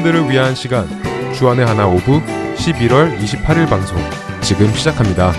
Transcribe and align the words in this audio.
청년들을 0.00 0.30
위한 0.30 0.54
시간 0.54 0.86
주안의 1.34 1.66
하나 1.66 1.86
오브 1.86 2.20
11월 2.56 3.18
28일 3.18 3.68
방송 3.68 3.98
지금 4.40 4.72
시작합니다. 4.72 5.32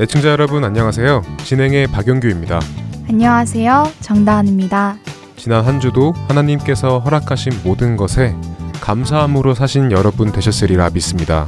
애청자 0.00 0.30
여러분 0.30 0.64
안녕하세요. 0.64 1.22
진행의 1.44 1.88
박영규입니다. 1.88 2.60
안녕하세요. 3.08 3.92
정다은입니다. 4.00 4.96
지난 5.36 5.64
한 5.64 5.80
주도 5.80 6.12
하나님께서 6.28 6.98
허락하신 6.98 7.60
모든 7.64 7.96
것에 7.96 8.34
감사함으로 8.80 9.54
사신 9.54 9.92
여러분 9.92 10.32
되셨으리라 10.32 10.90
믿습니다. 10.90 11.46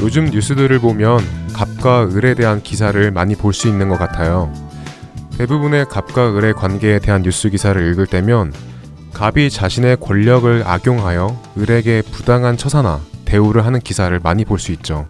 요즘 0.00 0.26
뉴스들을 0.26 0.78
보면 0.80 1.39
갑과 1.60 2.08
을에 2.14 2.34
대한 2.34 2.62
기사를 2.62 3.10
많이 3.10 3.34
볼 3.34 3.52
수 3.52 3.68
있는 3.68 3.90
것 3.90 3.98
같아요. 3.98 4.50
대부분의 5.36 5.84
갑과 5.90 6.34
을의 6.34 6.54
관계에 6.54 6.98
대한 6.98 7.22
뉴스 7.22 7.50
기사를 7.50 7.90
읽을 7.90 8.06
때면 8.06 8.52
갑이 9.12 9.50
자신의 9.50 9.98
권력을 9.98 10.62
악용하여 10.64 11.36
을에게 11.58 12.02
부당한 12.10 12.56
처사나 12.56 13.00
대우를 13.26 13.66
하는 13.66 13.78
기사를 13.80 14.18
많이 14.22 14.46
볼 14.46 14.58
수 14.58 14.72
있죠. 14.72 15.06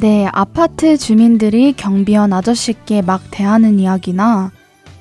네, 0.00 0.26
아파트 0.32 0.96
주민들이 0.96 1.74
경비원 1.74 2.32
아저씨께 2.32 3.02
막 3.02 3.20
대하는 3.30 3.78
이야기나 3.78 4.52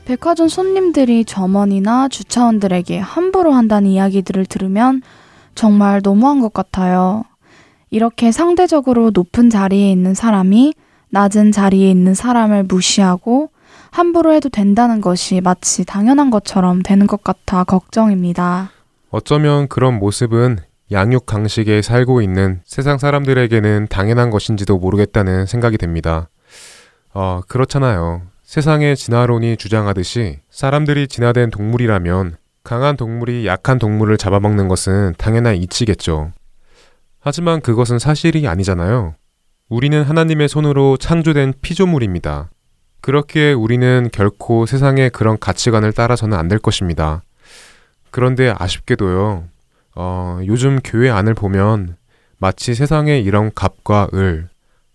백화점 0.04 0.50
손님들이 0.50 1.24
점원이나 1.24 2.10
주차원들에게 2.10 3.00
함부로 3.00 3.54
한다는 3.54 3.90
이야기들을 3.90 4.46
들으면 4.46 5.02
정말 5.56 6.02
너무한 6.04 6.42
것 6.42 6.52
같아요. 6.54 7.24
이렇게 7.90 8.32
상대적으로 8.32 9.12
높은 9.14 9.50
자리에 9.50 9.92
있는 9.92 10.14
사람이 10.14 10.74
낮은 11.10 11.52
자리에 11.52 11.90
있는 11.90 12.14
사람을 12.14 12.64
무시하고 12.64 13.50
함부로 13.92 14.34
해도 14.34 14.50
된다는 14.50 15.02
것이 15.02 15.42
마치 15.42 15.86
당연한 15.86 16.30
것처럼 16.30 16.84
되는 16.84 17.08
것 17.08 17.24
같아 17.24 17.64
걱정입니다. 17.64 18.72
어쩌면 19.10 19.68
그런 19.68 20.00
모습은 20.00 20.58
양육 20.92 21.26
강식에 21.26 21.82
살고 21.82 22.22
있는 22.22 22.62
세상 22.66 22.98
사람들에게는 22.98 23.88
당연한 23.90 24.30
것인지도 24.30 24.78
모르겠다는 24.78 25.46
생각이 25.46 25.78
듭니다. 25.78 26.30
어, 27.14 27.42
그렇잖아요. 27.48 28.22
세상의 28.44 28.96
진화론이 28.96 29.58
주장하듯이 29.58 30.40
사람들이 30.50 31.08
진화된 31.08 31.50
동물이라면 31.50 32.38
강한 32.64 32.96
동물이 32.96 33.46
약한 33.46 33.80
동물을 33.80 34.18
잡아먹는 34.18 34.68
것은 34.68 35.16
당연한 35.18 35.56
이치겠죠. 35.56 36.32
하지만 37.28 37.60
그것은 37.60 38.00
사실이 38.00 38.48
아니잖아요. 38.48 39.14
우리는 39.68 40.02
하나님의 40.02 40.48
손으로 40.48 40.96
창조된 40.96 41.56
피조물입니다. 41.62 42.50
그렇기에 43.02 43.52
우리는 43.52 44.08
결코 44.14 44.66
세상의 44.66 45.10
그런 45.10 45.38
가치관을 45.38 45.92
따라서는 45.92 46.38
안 46.38 46.48
될 46.48 46.58
것입니다. 46.58 47.24
그런데 48.12 48.54
아쉽게도요, 48.58 49.44
어, 49.96 50.40
요즘 50.46 50.80
교회 50.86 51.10
안을 51.10 51.34
보면 51.34 51.98
마치 52.38 52.74
세상에 52.74 53.20
이런 53.20 53.52
갑과 53.54 54.08
을, 54.14 54.48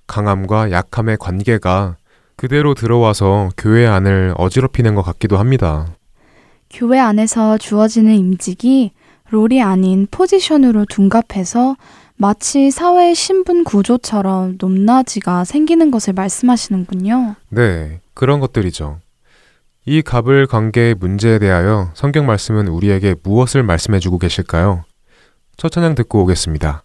강함과 0.07 0.71
약함의 0.71 1.19
관계가 1.21 1.97
그대로 2.37 2.73
들어와서 2.73 3.51
교회 3.59 3.87
안을 3.87 4.33
어지럽히는 4.39 4.95
것 4.95 5.03
같기도 5.03 5.37
합니다. 5.37 5.87
교회 6.71 6.99
안에서 6.99 7.59
주어지는 7.59 8.15
임직이 8.15 8.93
롤이 9.29 9.63
아닌 9.63 10.07
포지션으로 10.11 10.87
둔갑해서 10.89 11.77
마치 12.23 12.71
사회 12.71 13.15
신분 13.15 13.65
구조처럼 13.65 14.57
높낮이가 14.61 15.43
생기는 15.43 15.91
것을 15.91 16.13
말씀하시는군요. 16.13 17.35
네, 17.49 18.01
그런 18.15 18.39
것들이죠. 18.39 19.01
이 19.87 20.03
갑을 20.03 20.47
관계의 20.47 20.95
문제에 20.95 21.41
대하여 21.41 21.91
성경 21.95 22.27
말씀은 22.27 22.69
우리에게 22.69 23.17
무엇을 23.25 23.65
말씀해 23.65 23.99
주고 23.99 24.19
계실까요? 24.19 24.85
첫 25.57 25.73
찬양 25.73 25.97
듣고 25.97 26.23
오겠습니다. 26.23 26.85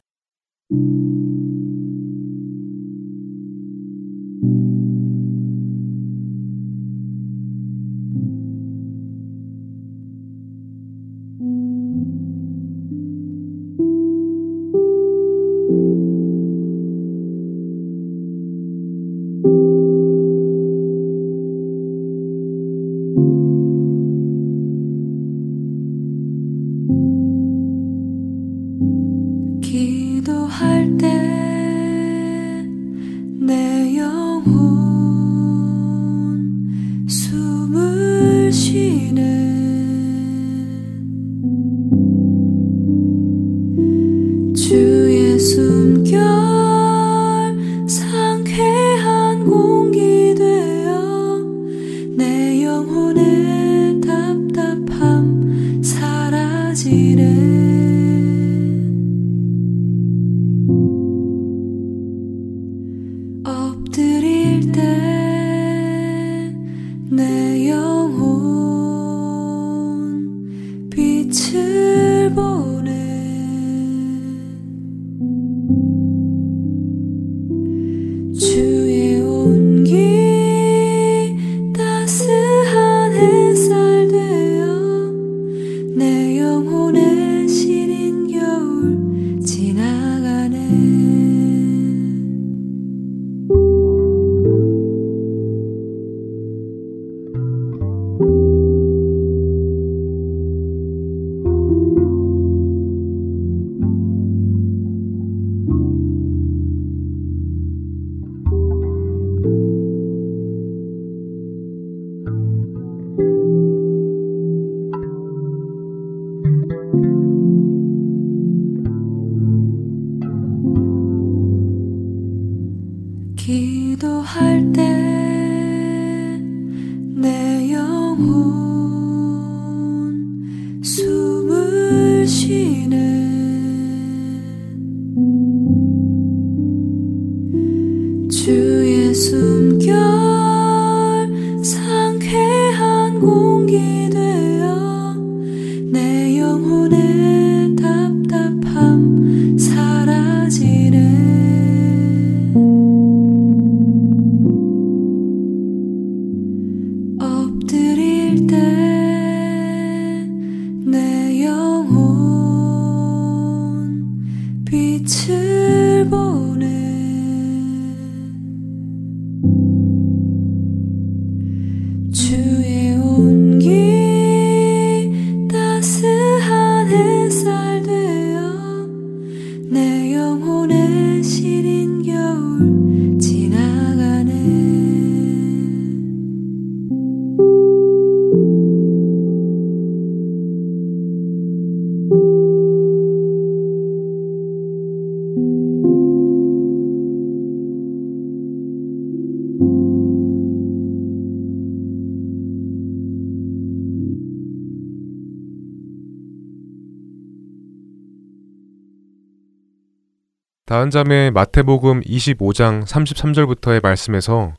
잠의 210.92 211.32
마태복음 211.32 212.02
25장 212.02 212.86
33절부터의 212.86 213.82
말씀에서 213.82 214.54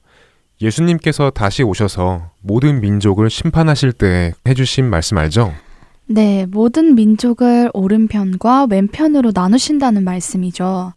예수님께서 0.60 1.30
다시 1.30 1.62
오셔서 1.62 2.30
모든 2.40 2.80
민족을 2.80 3.30
심판하실 3.30 3.92
때 3.92 4.32
해주신 4.46 4.84
말씀 4.84 5.18
알죠? 5.18 5.52
네, 6.06 6.46
모든 6.46 6.94
민족을 6.94 7.70
오른편과 7.74 8.66
왼편으로 8.70 9.32
나누신다는 9.34 10.04
말씀이죠. 10.04 10.94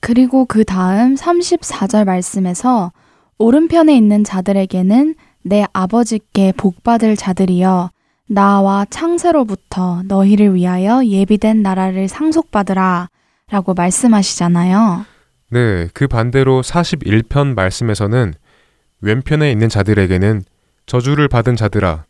그리고 0.00 0.44
그 0.44 0.64
다음 0.64 1.14
34절 1.14 2.04
말씀에서 2.04 2.92
오른편에 3.38 3.96
있는 3.96 4.24
자들에게는 4.24 5.14
내 5.42 5.64
아버지께 5.72 6.52
복받을 6.56 7.16
자들이여 7.16 7.90
나와 8.26 8.84
창세로부터 8.90 10.02
너희를 10.06 10.54
위하여 10.54 11.04
예비된 11.04 11.62
나라를 11.62 12.08
상속받으라 12.08 13.08
라고 13.50 13.74
말씀하시잖아요. 13.74 15.04
네, 15.50 15.88
그 15.94 16.06
반대로 16.06 16.62
41편 16.62 17.54
말씀에서는 17.54 18.34
왼편에 19.00 19.50
있는 19.50 19.68
자들에게는 19.68 20.42
저주를 20.86 21.28
받은 21.28 21.56
자들아 21.56 22.04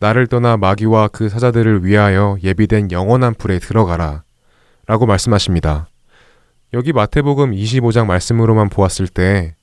나를 0.00 0.26
떠나 0.26 0.56
마귀와 0.56 1.08
그 1.08 1.28
사자들을 1.28 1.84
위하여 1.84 2.36
예비된 2.42 2.90
영원한 2.90 3.34
불에 3.34 3.58
들어가라 3.58 4.24
라고 4.86 5.06
말씀하십니다. 5.06 5.88
여기 6.74 6.92
마태복음 6.92 7.52
25장 7.52 8.06
말씀으로만 8.06 8.68
보았을 8.68 9.06
때 9.06 9.54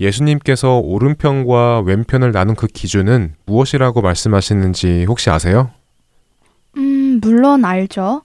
예수님께서 0.00 0.78
오른편과 0.78 1.80
왼편을 1.80 2.32
나눈 2.32 2.54
그 2.54 2.66
기준은 2.66 3.34
무엇이라고 3.46 4.00
말씀하시는지 4.00 5.04
혹시 5.06 5.28
아세요? 5.30 5.70
음, 6.78 7.20
물론 7.20 7.64
알죠. 7.64 8.22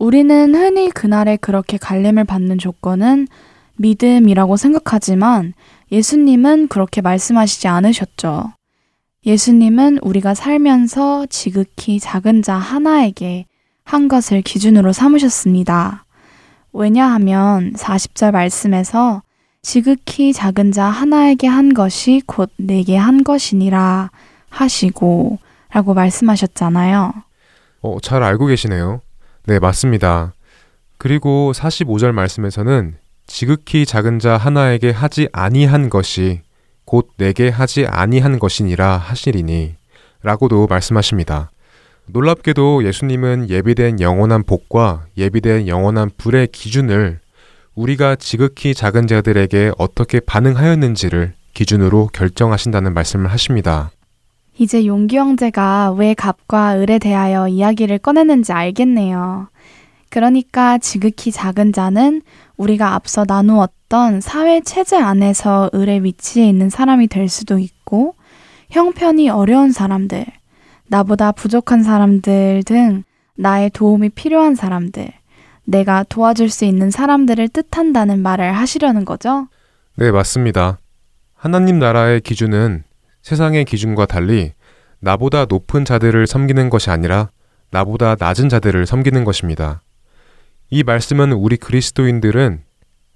우리는 0.00 0.54
흔히 0.54 0.90
그날에 0.90 1.36
그렇게 1.36 1.76
갈림을 1.76 2.24
받는 2.24 2.56
조건은 2.56 3.28
믿음이라고 3.76 4.56
생각하지만 4.56 5.52
예수님은 5.92 6.68
그렇게 6.68 7.02
말씀하시지 7.02 7.68
않으셨죠. 7.68 8.50
예수님은 9.26 9.98
우리가 10.00 10.32
살면서 10.32 11.26
지극히 11.26 12.00
작은 12.00 12.40
자 12.40 12.54
하나에게 12.54 13.44
한 13.84 14.08
것을 14.08 14.40
기준으로 14.40 14.94
삼으셨습니다. 14.94 16.06
왜냐하면 16.72 17.74
40절 17.74 18.32
말씀에서 18.32 19.22
지극히 19.60 20.32
작은 20.32 20.72
자 20.72 20.86
하나에게 20.86 21.46
한 21.46 21.74
것이 21.74 22.22
곧 22.24 22.50
내게 22.56 22.96
한 22.96 23.22
것이니라 23.22 24.10
하시고 24.48 25.38
라고 25.70 25.92
말씀하셨잖아요. 25.92 27.12
어, 27.82 28.00
잘 28.00 28.22
알고 28.22 28.46
계시네요. 28.46 29.02
네, 29.46 29.58
맞습니다. 29.58 30.34
그리고 30.98 31.52
45절 31.54 32.12
말씀에서는 32.12 32.96
지극히 33.26 33.86
작은 33.86 34.18
자 34.18 34.36
하나에게 34.36 34.90
하지 34.90 35.28
아니한 35.32 35.88
것이 35.88 36.40
곧 36.84 37.10
내게 37.16 37.48
하지 37.48 37.86
아니한 37.86 38.38
것이니라 38.38 38.98
하시리니 38.98 39.76
라고도 40.22 40.66
말씀하십니다. 40.66 41.50
놀랍게도 42.06 42.84
예수님은 42.84 43.48
예비된 43.48 44.00
영원한 44.00 44.42
복과 44.42 45.06
예비된 45.16 45.68
영원한 45.68 46.10
불의 46.16 46.48
기준을 46.48 47.20
우리가 47.74 48.16
지극히 48.16 48.74
작은 48.74 49.06
자들에게 49.06 49.72
어떻게 49.78 50.20
반응하였는지를 50.20 51.34
기준으로 51.54 52.08
결정하신다는 52.12 52.92
말씀을 52.92 53.30
하십니다. 53.30 53.90
이제 54.60 54.84
용기 54.84 55.16
형제가 55.16 55.92
왜 55.92 56.12
갑과 56.12 56.76
을에 56.76 56.98
대하여 56.98 57.48
이야기를 57.48 57.96
꺼내는지 57.96 58.52
알겠네요. 58.52 59.48
그러니까 60.10 60.76
지극히 60.76 61.32
작은 61.32 61.72
자는 61.72 62.20
우리가 62.58 62.92
앞서 62.92 63.24
나누었던 63.26 64.20
사회 64.20 64.60
체제 64.60 64.98
안에서 64.98 65.70
을의 65.74 66.04
위치에 66.04 66.46
있는 66.46 66.68
사람이 66.68 67.06
될 67.06 67.30
수도 67.30 67.58
있고 67.58 68.16
형편이 68.68 69.30
어려운 69.30 69.72
사람들, 69.72 70.26
나보다 70.88 71.32
부족한 71.32 71.82
사람들 71.82 72.64
등 72.66 73.04
나의 73.36 73.70
도움이 73.70 74.10
필요한 74.10 74.54
사람들, 74.54 75.10
내가 75.64 76.04
도와줄 76.06 76.50
수 76.50 76.66
있는 76.66 76.90
사람들을 76.90 77.48
뜻한다는 77.48 78.20
말을 78.20 78.52
하시려는 78.52 79.06
거죠? 79.06 79.48
네, 79.96 80.10
맞습니다. 80.10 80.76
하나님 81.34 81.78
나라의 81.78 82.20
기준은 82.20 82.84
세상의 83.22 83.64
기준과 83.64 84.06
달리 84.06 84.52
나보다 85.00 85.46
높은 85.46 85.84
자들을 85.84 86.26
섬기는 86.26 86.70
것이 86.70 86.90
아니라 86.90 87.30
나보다 87.70 88.16
낮은 88.18 88.48
자들을 88.48 88.86
섬기는 88.86 89.24
것입니다. 89.24 89.82
이 90.70 90.82
말씀은 90.82 91.32
우리 91.32 91.56
그리스도인들은 91.56 92.62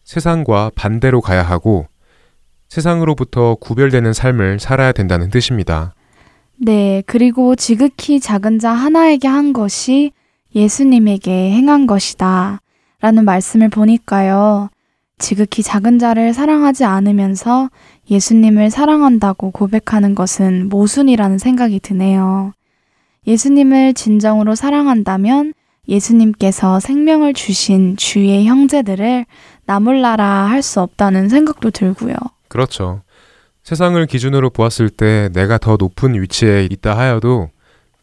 세상과 0.05 0.73
반대로 0.75 1.21
가야 1.21 1.43
하고 1.43 1.87
세상으로부터 2.69 3.57
구별되는 3.57 4.13
삶을 4.13 4.59
살아야 4.59 4.93
된다는 4.93 5.31
뜻입니다. 5.31 5.95
네, 6.57 7.03
그리고 7.07 7.57
지극히 7.57 8.21
작은 8.21 8.59
자 8.59 8.73
하나에게 8.73 9.29
한 9.29 9.53
것이 9.53 10.13
예수님에게 10.55 11.51
행한 11.51 11.87
것이다. 11.87 12.61
라는 13.01 13.25
말씀을 13.25 13.69
보니까요. 13.69 14.71
지극히 15.19 15.63
작은 15.63 15.99
자를 15.99 16.33
사랑하지 16.33 16.85
않으면서 16.85 17.71
예수님을 18.11 18.71
사랑한다고 18.71 19.51
고백하는 19.51 20.15
것은 20.15 20.69
모순이라는 20.69 21.39
생각이 21.39 21.81
드네요. 21.81 22.53
예수님을 23.27 23.95
진정으로 23.95 24.55
사랑한다면 24.55 25.55
예수님께서 25.89 26.81
생명을 26.81 27.35
주신 27.35 27.97
주의 27.97 28.47
형제들을 28.47 29.27
나몰라라 29.67 30.47
할 30.47 30.63
수 30.63 30.81
없다는 30.81 31.29
생각도 31.29 31.71
들고요. 31.71 32.15
그렇죠. 32.49 33.03
세상을 33.63 34.05
기준으로 34.07 34.51
보았을 34.51 34.91
때 34.91 35.31
내가 35.33 35.57
더 35.59 35.77
높은 35.79 36.21
위치에 36.21 36.69
있다 36.71 36.97
하여도 36.99 37.49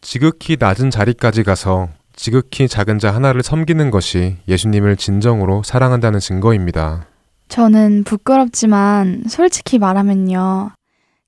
지극히 0.00 0.56
낮은 0.58 0.90
자리까지 0.90 1.44
가서 1.44 1.88
지극히 2.16 2.66
작은 2.68 2.98
자 2.98 3.14
하나를 3.14 3.42
섬기는 3.42 3.90
것이 3.90 4.36
예수님을 4.48 4.96
진정으로 4.96 5.62
사랑한다는 5.62 6.18
증거입니다. 6.18 7.06
저는 7.48 8.04
부끄럽지만 8.04 9.24
솔직히 9.28 9.78
말하면요. 9.78 10.70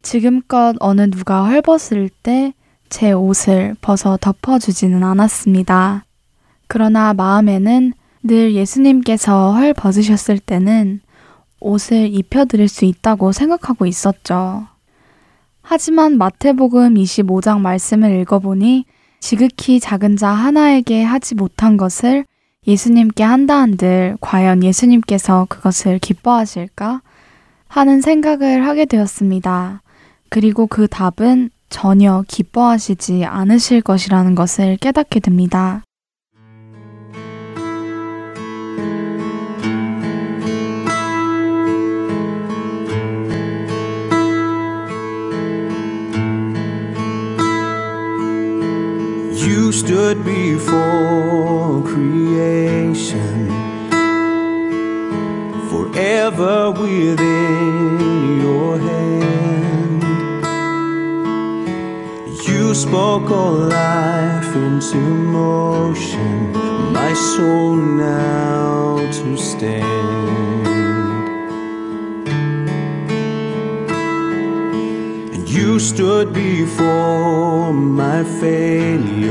지금껏 0.02 0.75
어느 0.80 1.11
누가 1.11 1.47
헐벗을 1.47 2.11
때 2.23 2.52
제 2.94 3.11
옷을 3.11 3.75
벗어 3.80 4.16
덮어주지는 4.16 5.02
않았습니다. 5.02 6.04
그러나 6.68 7.12
마음에는 7.12 7.92
늘 8.23 8.54
예수님께서 8.54 9.52
헐 9.52 9.75
벗으셨을 9.75 10.38
때는 10.38 11.00
옷을 11.59 12.14
입혀드릴 12.14 12.68
수 12.68 12.85
있다고 12.85 13.33
생각하고 13.33 13.87
있었죠. 13.87 14.68
하지만 15.61 16.18
마태복음 16.18 16.94
25장 16.94 17.59
말씀을 17.61 18.21
읽어보니 18.21 18.85
지극히 19.18 19.80
작은 19.80 20.16
자 20.16 20.28
하나에게 20.28 21.02
하지 21.02 21.35
못한 21.35 21.76
것을 21.76 22.25
예수님께 22.66 23.23
한다 23.23 23.61
한들 23.61 24.16
과연 24.21 24.62
예수님께서 24.62 25.47
그것을 25.49 25.99
기뻐하실까? 25.99 27.02
하는 27.68 28.00
생각을 28.00 28.66
하게 28.66 28.85
되었습니다. 28.85 29.83
그리고 30.28 30.66
그 30.66 30.87
답은 30.87 31.50
전혀 31.71 32.23
기뻐하시지 32.28 33.25
않으실 33.25 33.80
것이라는 33.83 34.35
것을 34.35 34.76
깨닫게 34.76 35.21
됩니다. 35.21 35.83
You 49.46 49.72
stood 49.72 50.24
before 50.24 51.82
creation, 51.82 53.50
forever 55.68 56.70
within 56.70 58.40
your 58.40 58.78
hand. 58.78 60.02
You 62.48 62.74
spoke 62.74 63.30
all 63.30 63.52
life 63.52 64.56
into 64.56 64.96
motion, 64.96 66.52
my 66.92 67.12
soul 67.12 67.76
now 67.76 68.96
to 69.12 69.36
stand. 69.36 70.66
And 75.34 75.46
you 75.50 75.78
stood 75.78 76.32
before 76.32 77.74
my 77.74 78.24
failure 78.40 79.24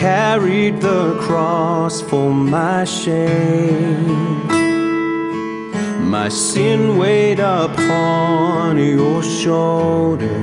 carried 0.00 0.80
the 0.80 1.14
cross 1.20 2.00
for 2.00 2.32
my 2.32 2.84
shame. 2.84 4.46
My 6.08 6.30
sin 6.30 6.96
weighed 6.96 7.38
upon 7.38 8.78
your 8.78 9.22
shoulder, 9.22 10.40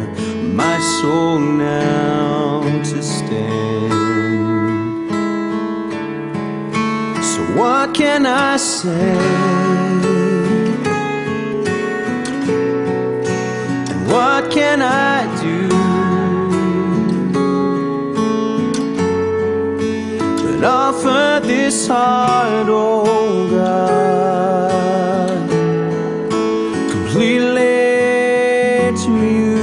my 0.53 0.79
soul 1.01 1.39
now 1.39 2.61
to 2.83 3.01
stand. 3.01 3.91
So 7.31 7.41
what 7.59 7.95
can 7.95 8.27
I 8.27 8.57
say? 8.57 9.17
And 13.89 14.07
what 14.11 14.51
can 14.51 14.83
I 14.83 15.41
do? 15.41 15.66
But 20.59 20.65
offer 20.65 21.39
this 21.45 21.87
heart, 21.87 22.65
oh 22.67 23.47
God, 23.51 25.29
completely 26.89 27.61
to 29.03 29.11
you. 29.35 29.61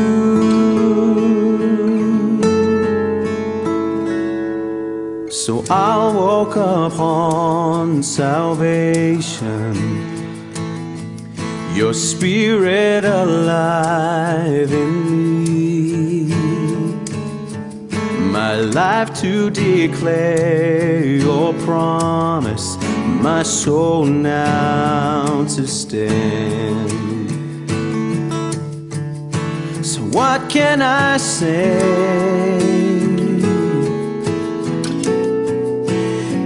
So 5.30 5.64
I'll 5.68 6.14
walk 6.14 6.54
upon 6.54 8.04
salvation, 8.04 9.74
your 11.74 11.92
spirit 11.92 13.04
alive 13.04 14.72
in 14.72 15.44
me, 15.44 15.73
my 18.54 18.60
life 18.60 19.12
to 19.12 19.50
declare 19.50 21.04
your 21.04 21.52
promise, 21.64 22.76
my 23.20 23.42
soul 23.42 24.04
now 24.04 25.44
to 25.44 25.66
stand. 25.66 26.90
So, 29.84 30.00
what 30.02 30.48
can 30.48 30.82
I 30.82 31.16
say? 31.16 31.80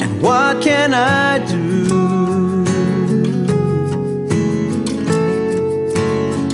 And 0.02 0.22
what 0.22 0.62
can 0.62 0.94
I 0.94 1.40
do? 1.46 2.64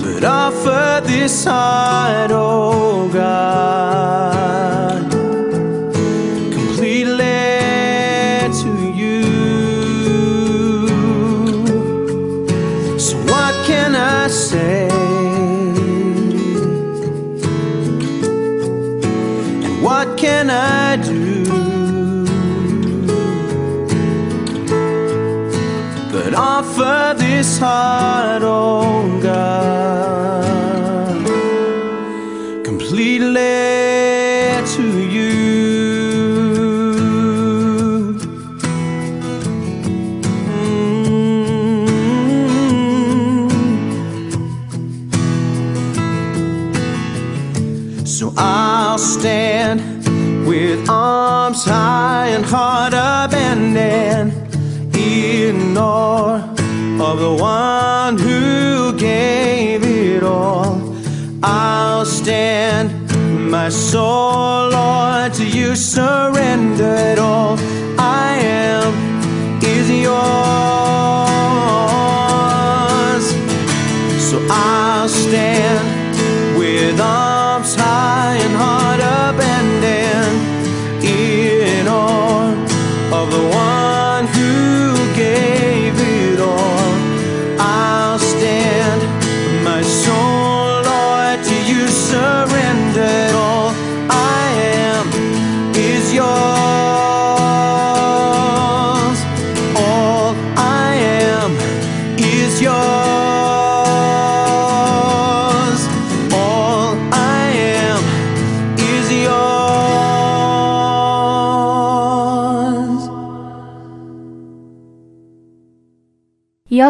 But 0.03 0.23
offer 0.25 1.01
this 1.07 1.45
heart, 1.45 2.31
oh 2.33 3.09
God, 3.13 3.84
heart, 27.45 28.43
surrender. 65.75 66.74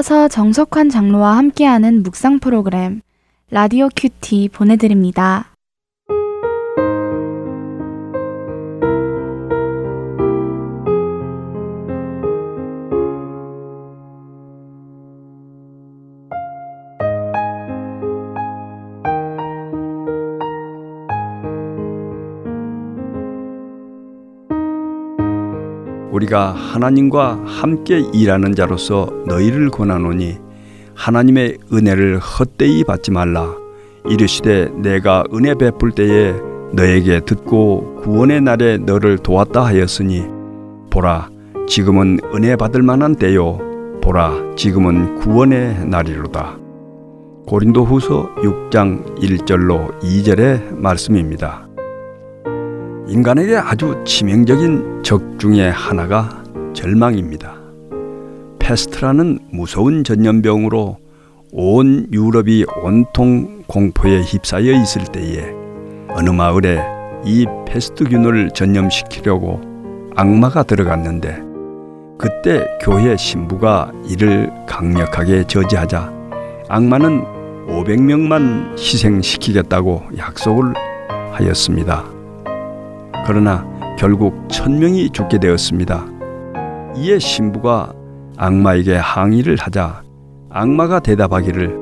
이어서 0.06 0.28
정석환 0.28 0.90
장로와 0.90 1.36
함께하는 1.36 2.04
묵상 2.04 2.38
프로그램 2.38 3.02
라디오 3.50 3.90
큐티 3.90 4.50
보내드립니다. 4.54 5.55
우리가 26.26 26.52
하나님과 26.52 27.44
함께 27.46 28.00
일하는 28.14 28.56
자로서 28.56 29.10
너희를 29.28 29.70
권하노니 29.70 30.38
하나님의 30.94 31.58
은혜를 31.74 32.20
헛되이 32.20 32.84
받지 32.84 33.12
말라. 33.12 33.54
이르시되 34.08 34.70
내가 34.76 35.24
은혜 35.34 35.54
베풀 35.56 35.92
때에 35.92 36.36
너에게 36.74 37.22
듣고 37.22 37.96
구원의 38.04 38.42
날에 38.42 38.78
너를 38.78 39.18
도왔다 39.18 39.66
하였으니 39.66 40.24
보라 40.92 41.30
지금은 41.68 42.20
은혜 42.34 42.56
받을 42.56 42.82
만한 42.82 43.16
때요. 43.16 43.60
보라 44.02 44.56
지금은 44.56 45.16
구원의 45.16 45.88
날이로다. 45.88 46.58
고린도후서 47.48 48.36
6장 48.36 49.20
1절로 49.20 50.00
2절의 50.02 50.78
말씀입니다. 50.80 51.65
인간에게 53.08 53.56
아주 53.58 54.02
치명적인 54.04 55.04
적 55.04 55.38
중의 55.40 55.72
하나가 55.72 56.44
절망입니다. 56.74 57.56
패스트라는 58.58 59.40
무서운 59.52 60.04
전염병으로 60.04 60.98
온 61.52 62.08
유럽이 62.12 62.66
온통 62.82 63.64
공포에 63.68 64.22
휩싸여 64.22 64.72
있을 64.82 65.04
때에 65.04 65.54
어느 66.10 66.32
마을에 66.32 66.82
이 67.24 67.46
패스트균을 67.68 68.50
전염시키려고 68.52 69.62
악마가 70.16 70.64
들어갔는데 70.64 71.44
그때 72.18 72.66
교회 72.82 73.16
신부가 73.16 73.92
이를 74.10 74.52
강력하게 74.68 75.44
저지하자 75.46 76.12
악마는 76.70 77.24
500명만 77.68 78.78
희생시키겠다고 78.78 80.02
약속을 80.18 80.74
하였습니다. 81.34 82.15
그러나 83.26 83.66
결국 83.98 84.48
천명이 84.50 85.10
죽게 85.10 85.40
되었습니다. 85.40 86.06
이에 86.98 87.20
신부가 87.20 87.92
악마에게 88.38 88.96
항의를 88.96 89.58
하자 89.60 90.04
악마가 90.50 91.00
대답하기를 91.00 91.76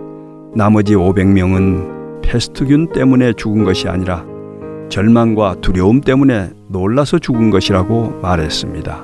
나머지 0.55 0.95
500명은 0.95 2.21
패스트균 2.21 2.89
때문에 2.93 3.33
죽은 3.33 3.63
것이 3.63 3.89
아니라 3.89 4.25
절망과 4.89 5.55
두려움 5.61 6.01
때문에 6.01 6.51
놀라서 6.69 7.19
죽은 7.19 7.49
것이라고 7.49 8.19
말했습니다. 8.21 9.03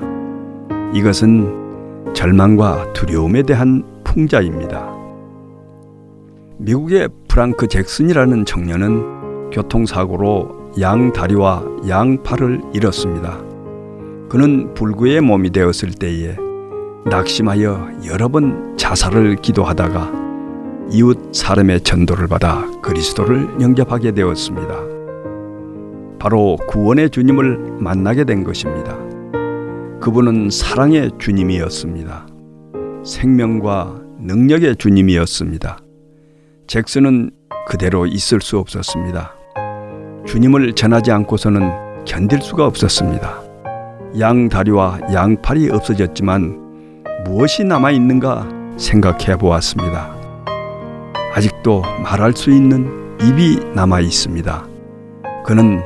이것은 0.94 2.12
절망과 2.14 2.92
두려움에 2.92 3.42
대한 3.42 3.84
풍자입니다. 4.04 4.88
미국의 6.58 7.08
프랑크 7.28 7.68
잭슨이라는 7.68 8.44
청년은 8.44 9.50
교통사고로 9.50 10.59
양 10.78 11.12
다리와 11.12 11.64
양 11.88 12.22
팔을 12.22 12.60
잃었습니다. 12.72 13.38
그는 14.28 14.72
불구의 14.74 15.20
몸이 15.20 15.50
되었을 15.50 15.90
때에 15.90 16.36
낙심하여 17.06 17.90
여러 18.06 18.28
번 18.28 18.76
자살을 18.76 19.36
기도하다가 19.36 20.12
이웃 20.92 21.34
사람의 21.34 21.80
전도를 21.80 22.28
받아 22.28 22.70
그리스도를 22.82 23.60
영접하게 23.60 24.12
되었습니다. 24.12 24.74
바로 26.20 26.56
구원의 26.68 27.10
주님을 27.10 27.78
만나게 27.80 28.24
된 28.24 28.44
것입니다. 28.44 28.96
그분은 30.00 30.50
사랑의 30.50 31.10
주님이었습니다. 31.18 32.26
생명과 33.04 34.00
능력의 34.20 34.76
주님이었습니다. 34.76 35.78
잭슨은 36.66 37.30
그대로 37.66 38.06
있을 38.06 38.40
수 38.40 38.58
없었습니다. 38.58 39.39
주님을 40.30 40.74
전하지 40.74 41.10
않고서는 41.10 42.04
견딜 42.04 42.40
수가 42.40 42.64
없었습니다. 42.64 43.42
양 44.20 44.48
다리와 44.48 45.00
양팔이 45.12 45.70
없어졌지만 45.70 47.02
무엇이 47.24 47.64
남아 47.64 47.90
있는가 47.90 48.48
생각해 48.76 49.36
보았습니다. 49.36 50.14
아직도 51.34 51.82
말할 52.04 52.32
수 52.34 52.52
있는 52.52 53.18
입이 53.20 53.74
남아 53.74 53.98
있습니다. 54.02 54.68
그는 55.44 55.80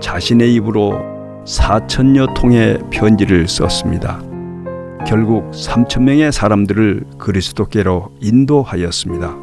자신의 0.00 0.54
입으로 0.54 0.98
사천여 1.44 2.28
통의 2.34 2.78
편지를 2.90 3.46
썼습니다. 3.46 4.22
결국 5.06 5.50
3천 5.50 6.04
명의 6.04 6.32
사람들을 6.32 7.04
그리스도께로 7.18 8.10
인도하였습니다. 8.22 9.36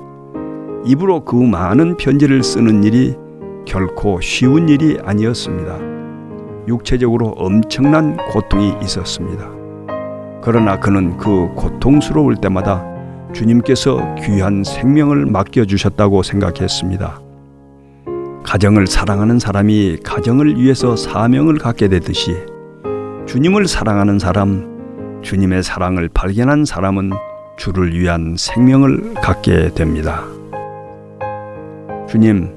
입으로 0.88 1.24
그 1.24 1.36
많은 1.36 1.98
편지를 1.98 2.42
쓰는 2.42 2.84
일이 2.84 3.16
결코 3.66 4.20
쉬운 4.22 4.70
일이 4.70 4.98
아니었습니다. 5.04 5.78
육체적으로 6.68 7.30
엄청난 7.38 8.18
고통이 8.32 8.76
있었습니다. 8.84 9.50
그러나 10.42 10.80
그는 10.80 11.18
그 11.18 11.50
고통스러울 11.56 12.38
때마다 12.38 12.86
주님께서 13.34 14.16
귀한 14.22 14.64
생명을 14.64 15.26
맡겨주셨다고 15.26 16.24
생각했습니다. 16.24 17.22
가정을 18.44 18.88
사랑하는 18.88 19.38
사람이 19.38 19.98
가정을 20.04 20.58
위해서 20.58 20.96
사명을 20.96 21.58
갖게 21.60 21.88
되듯이 21.88 22.36
주님을 23.28 23.68
사랑하는 23.68 24.18
사람, 24.18 25.22
주님의 25.22 25.62
사랑을 25.62 26.10
발견한 26.10 26.66
사람은 26.66 27.12
주를 27.58 27.94
위한 27.94 28.36
생명을 28.38 29.14
갖게 29.16 29.70
됩니다. 29.76 30.24
주님, 32.08 32.56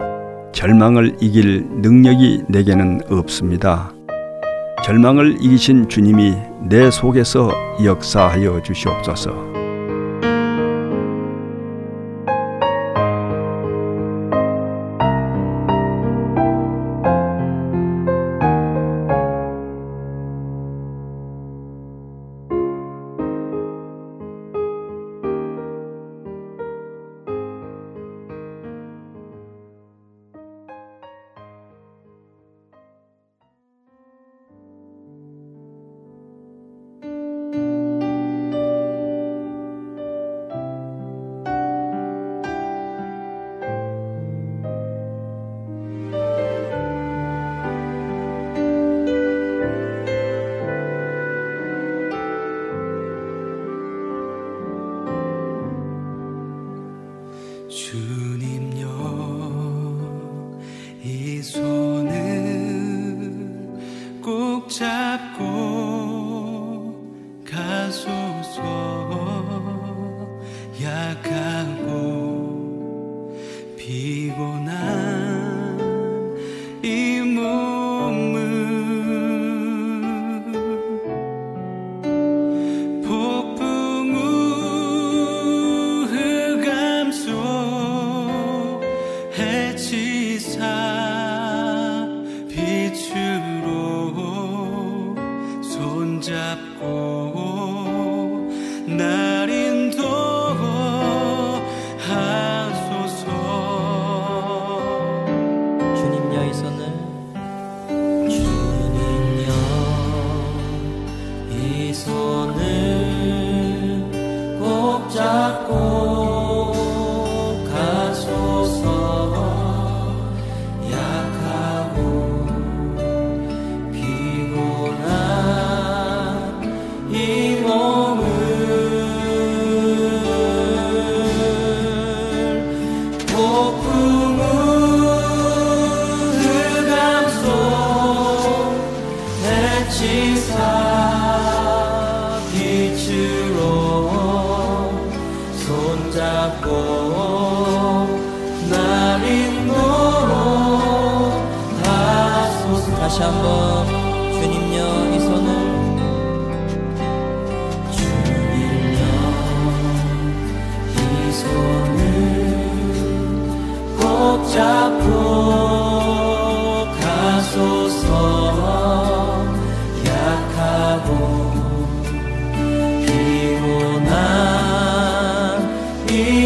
절망을 0.52 1.16
이길 1.20 1.66
능력이 1.80 2.44
내게는 2.48 3.00
없습니다. 3.10 3.92
절망을 4.84 5.36
이기신 5.40 5.88
주님이 5.88 6.34
내 6.68 6.90
속에서 6.90 7.50
역사하여 7.82 8.62
주시옵소서. 8.62 9.51
去 57.74 58.11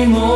주 0.06 0.35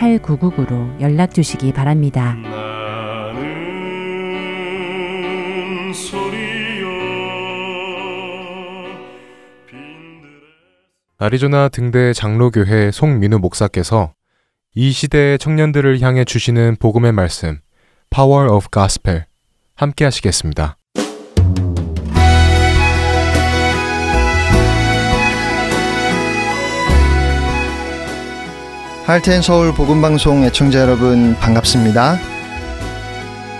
8999로 0.00 1.00
연락 1.00 1.34
주시기 1.34 1.72
바랍니다. 1.72 2.36
아리조나 11.18 11.68
등대 11.68 12.14
장로교회 12.14 12.92
송민우 12.92 13.38
목사께서 13.40 14.14
이 14.74 14.90
시대의 14.90 15.38
청년들을 15.38 16.00
향해 16.00 16.24
주시는 16.24 16.76
복음의 16.80 17.12
말씀 17.12 17.60
Power 18.08 18.50
of 18.50 18.68
Gospel 18.72 19.24
함께 19.74 20.04
하시겠습니다. 20.04 20.79
할텐 29.10 29.42
서울 29.42 29.74
복음방송 29.74 30.44
애청자 30.44 30.78
여러분 30.78 31.34
반갑습니다. 31.40 32.16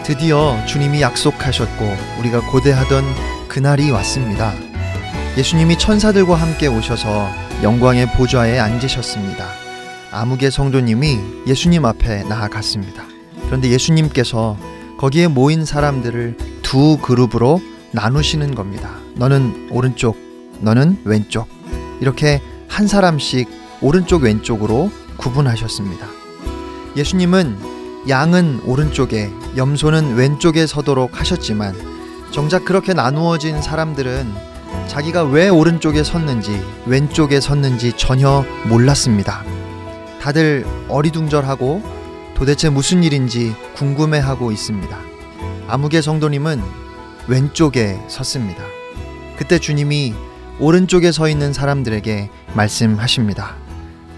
드디어 0.05 0.57
주님이 0.65 1.01
약속하셨고 1.03 1.93
우리가 2.21 2.41
고대하던 2.53 3.03
그날이 3.49 3.91
왔습니다. 3.91 4.53
예수님이 5.37 5.77
천사들과 5.77 6.37
함께 6.37 6.69
오셔서 6.69 7.29
영광의 7.65 8.13
보좌에 8.13 8.61
앉으셨습니다. 8.61 9.45
아무개 10.13 10.51
성도님이 10.51 11.19
예수님 11.49 11.85
앞에 11.85 12.23
나아갔습니다. 12.29 13.03
그런데 13.47 13.71
예수님께서 13.71 14.57
거기에 14.99 15.27
모인 15.27 15.65
사람들을 15.65 16.63
두 16.63 16.97
그룹으로 16.99 17.61
나누시는 17.91 18.55
겁니다. 18.55 18.93
너는 19.17 19.67
오른쪽, 19.73 20.17
너는 20.61 21.01
왼쪽. 21.03 21.49
이렇게 22.01 22.41
한 22.69 22.87
사람씩 22.87 23.49
오른쪽 23.81 24.23
왼쪽으로 24.23 24.93
구분하셨습니다. 25.21 26.07
예수님은 26.97 28.09
양은 28.09 28.63
오른쪽에, 28.65 29.31
염소는 29.57 30.15
왼쪽에 30.15 30.67
서도록 30.67 31.21
하셨지만 31.21 31.75
정작 32.31 32.65
그렇게 32.65 32.95
나누어진 32.95 33.61
사람들은 33.61 34.33
자기가 34.89 35.25
왜 35.25 35.49
오른쪽에 35.49 36.03
섰는지, 36.03 36.61
왼쪽에 36.87 37.41
섰는지 37.41 37.93
전혀 37.97 38.45
몰랐습니다. 38.69 39.45
다들 40.21 40.67
어리둥절하고 40.89 41.83
도대체 42.35 42.71
무슨 42.71 43.05
일인지 43.05 43.55
궁금해하고 43.77 44.51
있습니다. 44.51 44.99
아무개 45.69 46.01
성도님은 46.01 46.63
왼쪽에 47.29 48.01
섰습니다. 48.09 48.63
그때 49.37 49.59
주님이 49.59 50.15
오른쪽에 50.59 51.13
서 51.13 51.29
있는 51.29 51.53
사람들에게 51.53 52.31
말씀하십니다. 52.55 53.60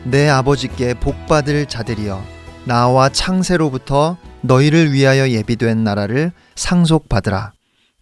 내 0.04 0.28
아버지께 0.28 0.94
복받을 0.94 1.66
자들이여 1.66 2.22
나와 2.64 3.08
창세로부터 3.08 4.16
너희를 4.40 4.92
위하여 4.92 5.28
예비된 5.28 5.84
나라를 5.84 6.32
상속받으라. 6.56 7.52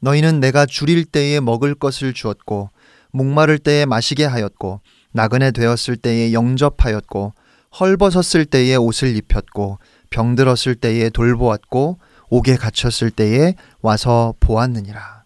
너희는 0.01 0.41
내가 0.41 0.65
줄일 0.65 1.05
때에 1.05 1.41
먹을 1.41 1.75
것을 1.75 2.15
주었고 2.15 2.71
목마를 3.13 3.59
때에 3.59 3.85
마시게 3.85 4.25
하였고 4.25 4.81
나그네 5.13 5.51
되었을 5.51 5.97
때에 5.97 6.33
영접하였고 6.33 7.35
헐벗었을 7.79 8.47
때에 8.47 8.77
옷을 8.77 9.15
입혔고 9.17 9.79
병들었을 10.09 10.77
때에 10.77 11.11
돌보았고 11.11 11.99
옥에 12.31 12.57
갇혔을 12.57 13.11
때에 13.11 13.55
와서 13.83 14.35
보았느니라. 14.41 15.25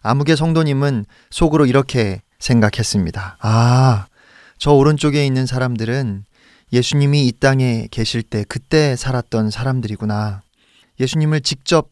아무개 0.00 0.34
성도님은 0.34 1.04
속으로 1.30 1.66
이렇게 1.66 2.22
생각했습니다. 2.38 3.36
아, 3.40 4.06
저 4.58 4.72
오른쪽에 4.72 5.26
있는 5.26 5.46
사람들은 5.46 6.24
예수님이 6.72 7.26
이 7.26 7.32
땅에 7.32 7.88
계실 7.90 8.22
때 8.22 8.44
그때 8.48 8.96
살았던 8.96 9.50
사람들이구나. 9.50 10.42
예수님을 10.98 11.42
직접 11.42 11.90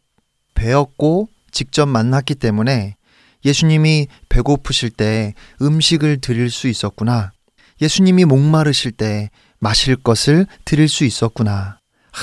배웠고 0.54 1.28
직접 1.50 1.86
만났기 1.86 2.34
때문에 2.36 2.96
예수님이 3.44 4.08
배고프실 4.28 4.90
때 4.90 5.34
음식을 5.60 6.20
드릴 6.20 6.50
수 6.50 6.66
있었구나. 6.68 7.32
예수님이 7.82 8.24
목마르실 8.24 8.92
때 8.92 9.30
마실 9.58 9.96
것을 9.96 10.46
드릴 10.64 10.88
수 10.88 11.04
있었구나. 11.04 11.78
하, 12.12 12.22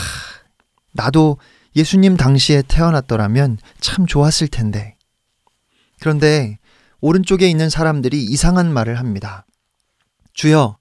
나도 0.93 1.37
예수님 1.75 2.17
당시에 2.17 2.63
태어났더라면 2.67 3.57
참 3.79 4.05
좋았을 4.05 4.47
텐데. 4.47 4.95
그런데 5.99 6.57
오른쪽에 6.99 7.49
있는 7.49 7.69
사람들이 7.69 8.23
이상한 8.23 8.73
말을 8.73 8.99
합니다. 8.99 9.45
주여, 10.33 10.77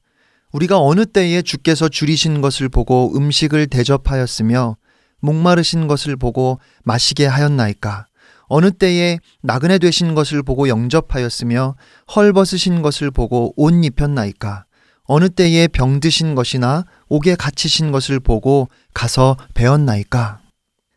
우리가 0.53 0.81
어느 0.81 1.07
때에 1.07 1.43
주께서 1.43 1.89
줄이신 1.89 2.41
것을 2.41 2.69
보고 2.69 3.13
음식을 3.17 3.69
대접하였으며 3.69 4.77
목마르신 5.21 5.87
것을 5.87 6.17
보고 6.17 6.59
마시게 6.85 7.27
하였나이까? 7.27 8.07
어느 8.47 8.73
때에 8.73 9.19
나그네 9.43 9.79
되신 9.79 10.15
것을 10.15 10.43
보고 10.43 10.69
영접하였으며 10.69 11.77
헐벗으신 12.15 12.83
것을 12.83 13.13
보고 13.13 13.55
옷 13.57 13.73
입혔나이까? 13.85 14.65
어느 15.05 15.29
때에 15.29 15.69
병드신 15.69 16.35
것이나 16.35 16.85
옥에 17.09 17.37
갇히신 17.37 17.93
것을 17.93 18.19
보고 18.19 18.69
가서 18.93 19.37
배웠나이까? 19.55 20.41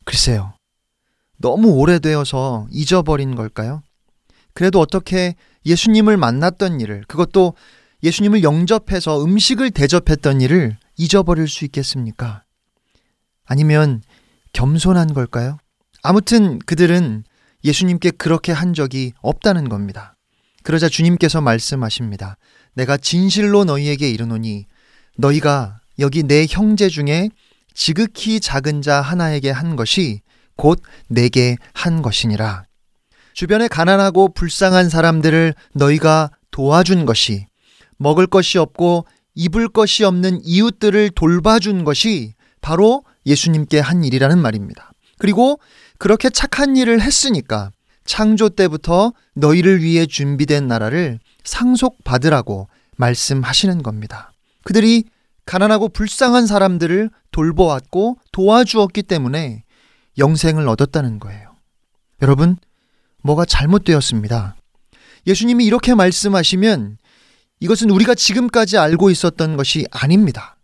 글쎄요. 0.04 0.54
너무 1.38 1.72
오래되어서 1.74 2.68
잊어버린 2.72 3.36
걸까요? 3.36 3.84
그래도 4.54 4.80
어떻게 4.80 5.36
예수님을 5.66 6.18
만났던 6.18 6.80
일을, 6.80 7.04
그것도 7.08 7.54
예수님을 8.04 8.44
영접해서 8.44 9.24
음식을 9.24 9.72
대접했던 9.72 10.42
일을 10.42 10.78
잊어버릴 10.98 11.48
수 11.48 11.64
있겠습니까? 11.66 12.44
아니면 13.46 14.02
겸손한 14.52 15.14
걸까요? 15.14 15.58
아무튼 16.02 16.60
그들은 16.60 17.24
예수님께 17.64 18.12
그렇게 18.12 18.52
한 18.52 18.74
적이 18.74 19.14
없다는 19.22 19.70
겁니다. 19.70 20.16
그러자 20.64 20.90
주님께서 20.90 21.42
말씀하십니다. 21.42 22.38
내가 22.74 22.98
진실로 22.98 23.64
너희에게 23.64 24.10
이르노니 24.10 24.66
너희가 25.18 25.80
여기 26.00 26.24
내 26.24 26.46
형제 26.50 26.90
중에 26.90 27.30
지극히 27.74 28.40
작은 28.40 28.82
자 28.82 29.02
하나에게 29.02 29.50
한 29.50 29.76
것이 29.76 30.22
곧 30.56 30.82
내게 31.08 31.56
한 31.74 32.02
것이니라. 32.02 32.66
주변에 33.34 33.68
가난하고 33.68 34.34
불쌍한 34.34 34.90
사람들을 34.90 35.56
너희가 35.74 36.32
도와준 36.52 37.06
것이 37.06 37.48
먹을 38.04 38.28
것이 38.28 38.58
없고 38.58 39.06
입을 39.34 39.70
것이 39.70 40.04
없는 40.04 40.42
이웃들을 40.44 41.12
돌봐준 41.12 41.86
것이 41.86 42.34
바로 42.62 43.04
예수님께 43.26 43.80
한 43.80 44.04
일이라는 44.04 44.38
말입니다. 44.38 44.92
그리고 45.18 45.60
그렇게 45.98 46.30
착한 46.30 46.76
일을 46.76 47.02
했으니까 47.02 47.72
창조 48.04 48.50
때부터 48.50 49.14
너희를 49.36 49.82
위해 49.82 50.06
준비된 50.06 50.68
나라를 50.68 51.20
상속받으라고 51.46 52.68
말씀하시는 52.98 53.82
겁니다. 53.82 54.34
그들이 54.66 55.06
가난하고 55.46 55.88
불쌍한 55.90 56.46
사람들을 56.46 57.10
돌보았고 57.32 58.18
도와주었기 58.34 59.04
때문에 59.04 59.64
영생을 60.18 60.68
얻었다는 60.68 61.20
거예요. 61.20 61.56
여러분, 62.22 62.58
뭐가 63.22 63.46
잘못되었습니다. 63.46 64.56
예수님이 65.26 65.66
이렇게 65.66 65.96
말씀하시면 65.96 66.98
이것은 67.64 67.90
우리가 67.92 68.14
지금까지 68.14 68.78
알고 68.78 69.10
있었던 69.10 69.56
것이 69.56 69.86
아닙니다. 69.90 70.58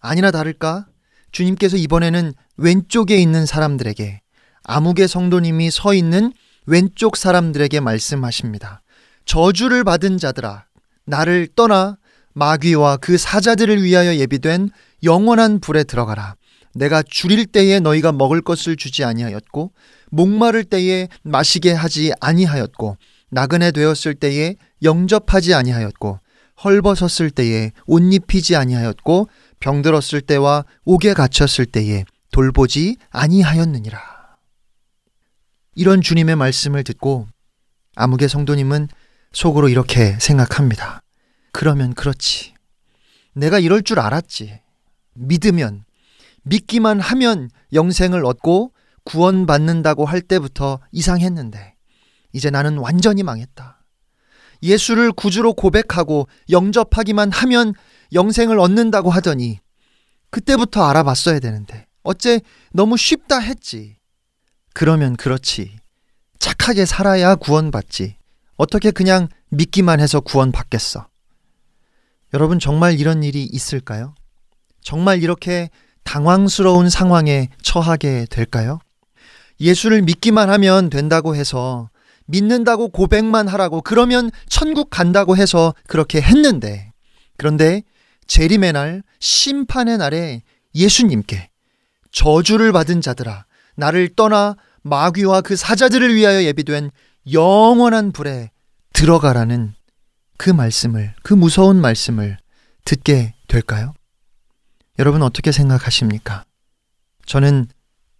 아니나 0.00 0.30
다를까 0.30 0.86
주님께서 1.32 1.78
이번에는 1.78 2.34
왼쪽에 2.58 3.16
있는 3.16 3.46
사람들에게 3.46 4.20
아무개 4.64 5.06
성도님이 5.06 5.70
서 5.70 5.94
있는 5.94 6.34
왼쪽 6.66 7.16
사람들에게 7.16 7.80
말씀하십니다. 7.80 8.82
저주를 9.24 9.82
받은 9.82 10.18
자들아 10.18 10.66
나를 11.06 11.48
떠나 11.56 11.96
마귀와 12.34 12.98
그 12.98 13.16
사자들을 13.16 13.82
위하여 13.82 14.16
예비된 14.16 14.68
영원한 15.04 15.58
불에 15.58 15.84
들어가라. 15.84 16.36
내가 16.74 17.02
줄일 17.02 17.46
때에 17.46 17.80
너희가 17.80 18.12
먹을 18.12 18.42
것을 18.42 18.76
주지 18.76 19.04
아니하였고 19.04 19.72
목마를 20.10 20.64
때에 20.64 21.08
마시게 21.22 21.72
하지 21.72 22.12
아니하였고 22.20 22.98
나그네 23.30 23.70
되었을 23.70 24.14
때에 24.16 24.56
영접하지 24.82 25.54
아니하였고 25.54 26.20
헐벗었을 26.62 27.30
때에 27.30 27.72
옷 27.86 28.00
입히지 28.00 28.56
아니하였고 28.56 29.28
병들었을 29.60 30.22
때와 30.22 30.64
옥에 30.84 31.14
갇혔을 31.14 31.66
때에 31.66 32.04
돌보지 32.32 32.96
아니하였느니라. 33.10 34.00
이런 35.74 36.00
주님의 36.00 36.36
말씀을 36.36 36.84
듣고 36.84 37.28
아무개 37.94 38.28
성도님은 38.28 38.88
속으로 39.32 39.68
이렇게 39.68 40.18
생각합니다. 40.18 41.02
그러면 41.52 41.94
그렇지. 41.94 42.54
내가 43.34 43.58
이럴 43.58 43.82
줄 43.82 44.00
알았지. 44.00 44.60
믿으면, 45.14 45.84
믿기만 46.42 47.00
하면 47.00 47.50
영생을 47.72 48.24
얻고 48.24 48.72
구원받는다고 49.04 50.04
할 50.04 50.20
때부터 50.20 50.80
이상했는데, 50.92 51.74
이제 52.32 52.50
나는 52.50 52.78
완전히 52.78 53.22
망했다. 53.22 53.75
예수를 54.62 55.12
구주로 55.12 55.52
고백하고 55.54 56.28
영접하기만 56.50 57.32
하면 57.32 57.74
영생을 58.12 58.58
얻는다고 58.58 59.10
하더니, 59.10 59.58
그때부터 60.30 60.84
알아봤어야 60.84 61.40
되는데, 61.40 61.86
어째 62.02 62.40
너무 62.72 62.96
쉽다 62.96 63.38
했지. 63.38 63.96
그러면 64.72 65.16
그렇지. 65.16 65.76
착하게 66.38 66.84
살아야 66.84 67.34
구원받지. 67.34 68.16
어떻게 68.56 68.90
그냥 68.90 69.28
믿기만 69.48 70.00
해서 70.00 70.20
구원받겠어. 70.20 71.06
여러분 72.34 72.58
정말 72.58 72.98
이런 72.98 73.22
일이 73.22 73.44
있을까요? 73.44 74.14
정말 74.82 75.22
이렇게 75.22 75.70
당황스러운 76.04 76.88
상황에 76.90 77.48
처하게 77.62 78.26
될까요? 78.30 78.78
예수를 79.60 80.02
믿기만 80.02 80.50
하면 80.50 80.90
된다고 80.90 81.34
해서 81.34 81.88
믿는다고 82.26 82.88
고백만 82.88 83.48
하라고 83.48 83.80
그러면 83.80 84.30
천국 84.48 84.90
간다고 84.90 85.36
해서 85.36 85.74
그렇게 85.86 86.20
했는데 86.20 86.92
그런데 87.36 87.82
재림의 88.26 88.72
날 88.72 89.02
심판의 89.20 89.98
날에 89.98 90.42
예수님께 90.74 91.50
저주를 92.12 92.72
받은 92.72 93.00
자들아 93.00 93.44
나를 93.76 94.10
떠나 94.14 94.56
마귀와 94.82 95.40
그 95.42 95.56
사자들을 95.56 96.14
위하여 96.14 96.44
예비된 96.44 96.90
영원한 97.32 98.12
불에 98.12 98.50
들어가라는 98.92 99.74
그 100.38 100.50
말씀을, 100.50 101.14
그 101.22 101.34
무서운 101.34 101.80
말씀을 101.80 102.38
듣게 102.84 103.34
될까요? 103.48 103.94
여러분 104.98 105.22
어떻게 105.22 105.52
생각하십니까? 105.52 106.44
저는 107.26 107.66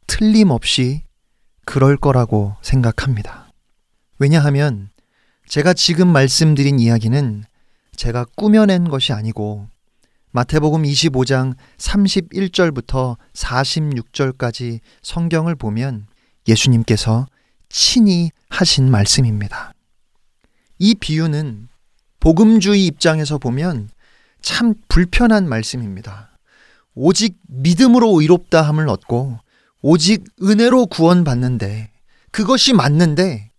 틀림없이 0.06 1.04
그럴 1.64 1.96
거라고 1.96 2.56
생각합니다. 2.62 3.45
왜냐하면 4.18 4.90
제가 5.48 5.74
지금 5.74 6.08
말씀드린 6.08 6.78
이야기는 6.80 7.44
제가 7.96 8.26
꾸며낸 8.36 8.88
것이 8.88 9.12
아니고 9.12 9.68
마태복음 10.32 10.82
25장 10.82 11.54
31절부터 11.78 13.16
46절까지 13.32 14.80
성경을 15.02 15.54
보면 15.54 16.06
예수님께서 16.46 17.26
친히 17.68 18.30
하신 18.50 18.90
말씀입니다. 18.90 19.72
이 20.78 20.94
비유는 20.94 21.68
복음주의 22.20 22.86
입장에서 22.86 23.38
보면 23.38 23.88
참 24.42 24.74
불편한 24.88 25.48
말씀입니다. 25.48 26.38
오직 26.94 27.36
믿음으로 27.48 28.20
의롭다 28.20 28.62
함을 28.62 28.88
얻고 28.88 29.38
오직 29.82 30.24
은혜로 30.42 30.86
구원받는데 30.86 31.90
그것이 32.30 32.72
맞는데 32.72 33.50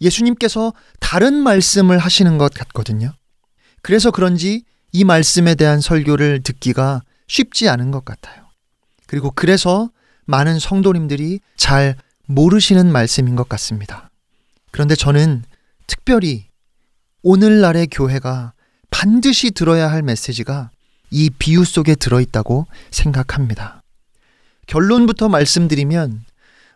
예수님께서 0.00 0.72
다른 1.00 1.34
말씀을 1.34 1.98
하시는 1.98 2.38
것 2.38 2.52
같거든요. 2.54 3.12
그래서 3.82 4.10
그런지 4.10 4.64
이 4.92 5.04
말씀에 5.04 5.54
대한 5.54 5.80
설교를 5.80 6.42
듣기가 6.42 7.02
쉽지 7.26 7.68
않은 7.68 7.90
것 7.90 8.04
같아요. 8.04 8.46
그리고 9.06 9.30
그래서 9.30 9.90
많은 10.24 10.58
성도님들이 10.58 11.40
잘 11.56 11.96
모르시는 12.26 12.90
말씀인 12.92 13.36
것 13.36 13.48
같습니다. 13.48 14.10
그런데 14.70 14.94
저는 14.94 15.44
특별히 15.86 16.46
오늘날의 17.22 17.88
교회가 17.88 18.52
반드시 18.90 19.50
들어야 19.50 19.90
할 19.90 20.02
메시지가 20.02 20.70
이 21.10 21.30
비유 21.30 21.64
속에 21.64 21.94
들어있다고 21.94 22.66
생각합니다. 22.90 23.82
결론부터 24.66 25.28
말씀드리면 25.28 26.24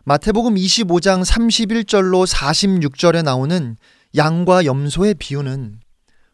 마태복음 0.05 0.55
25장 0.55 1.23
31절로 1.23 2.27
46절에 2.27 3.23
나오는 3.23 3.77
양과 4.17 4.65
염소의 4.65 5.13
비유는 5.13 5.79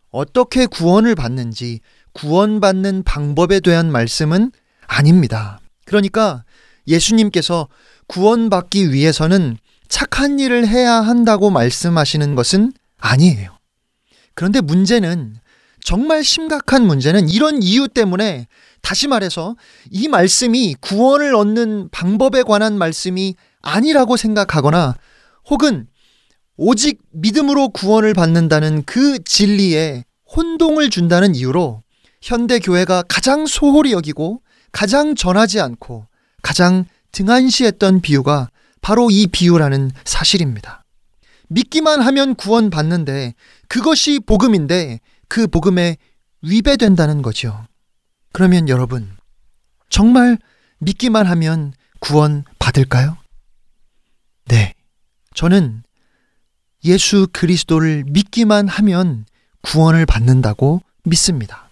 어떻게 0.10 0.66
구원을 0.66 1.14
받는지 1.14 1.80
구원받는 2.14 3.04
방법에 3.04 3.60
대한 3.60 3.92
말씀은 3.92 4.52
아닙니다. 4.88 5.60
그러니까 5.86 6.44
예수님께서 6.88 7.68
구원받기 8.08 8.92
위해서는 8.92 9.58
착한 9.88 10.40
일을 10.40 10.68
해야 10.68 10.94
한다고 10.94 11.52
말씀하시는 11.52 12.34
것은 12.34 12.74
아니에요. 12.98 13.56
그런데 14.34 14.62
문제는 14.62 15.36
정말 15.84 16.24
심각한 16.24 16.88
문제는 16.88 17.30
이런 17.30 17.62
이유 17.62 17.88
때문에 17.88 18.48
다시 18.82 19.08
말해서 19.08 19.56
이 19.92 20.08
말씀이 20.08 20.76
구원을 20.82 21.36
얻는 21.36 21.90
방법에 21.92 22.42
관한 22.42 22.80
말씀이 22.80 23.36
아니라고 23.62 24.18
생각하거나 24.18 24.96
혹은 25.50 25.88
오직 26.58 27.00
믿음으로 27.12 27.70
구원을 27.70 28.14
받는다는 28.14 28.84
그 28.84 29.24
진리에 29.24 30.04
혼동을 30.36 30.90
준다는 30.90 31.36
이유로 31.36 31.84
현대 32.22 32.60
교회가 32.60 33.04
가장 33.08 33.46
소홀히 33.46 33.94
여기고 33.94 34.42
가장 34.72 35.16
전하지 35.16 35.60
않고 35.62 36.08
가장 36.42 36.86
등한시했던 37.12 38.02
비유가 38.02 38.50
바로 38.82 39.10
이 39.10 39.28
비유라는 39.28 39.92
사실입니다. 40.04 40.84
믿기만 41.50 42.02
하면 42.02 42.36
구원받는데 42.36 43.34
그것이 43.68 44.20
복음인데 44.20 45.00
그 45.28 45.48
복음에 45.48 45.98
위배된다는 46.42 47.22
거죠. 47.22 47.66
그러면 48.32 48.70
여러분, 48.70 49.10
정말 49.90 50.38
믿기만 50.80 51.26
하면 51.26 51.74
구원 52.00 52.44
받을까요? 52.60 53.18
네. 54.50 54.74
저는 55.34 55.84
예수 56.84 57.28
그리스도를 57.32 58.04
믿기만 58.08 58.68
하면 58.68 59.26
구원을 59.62 60.06
받는다고 60.06 60.82
믿습니다. 61.04 61.72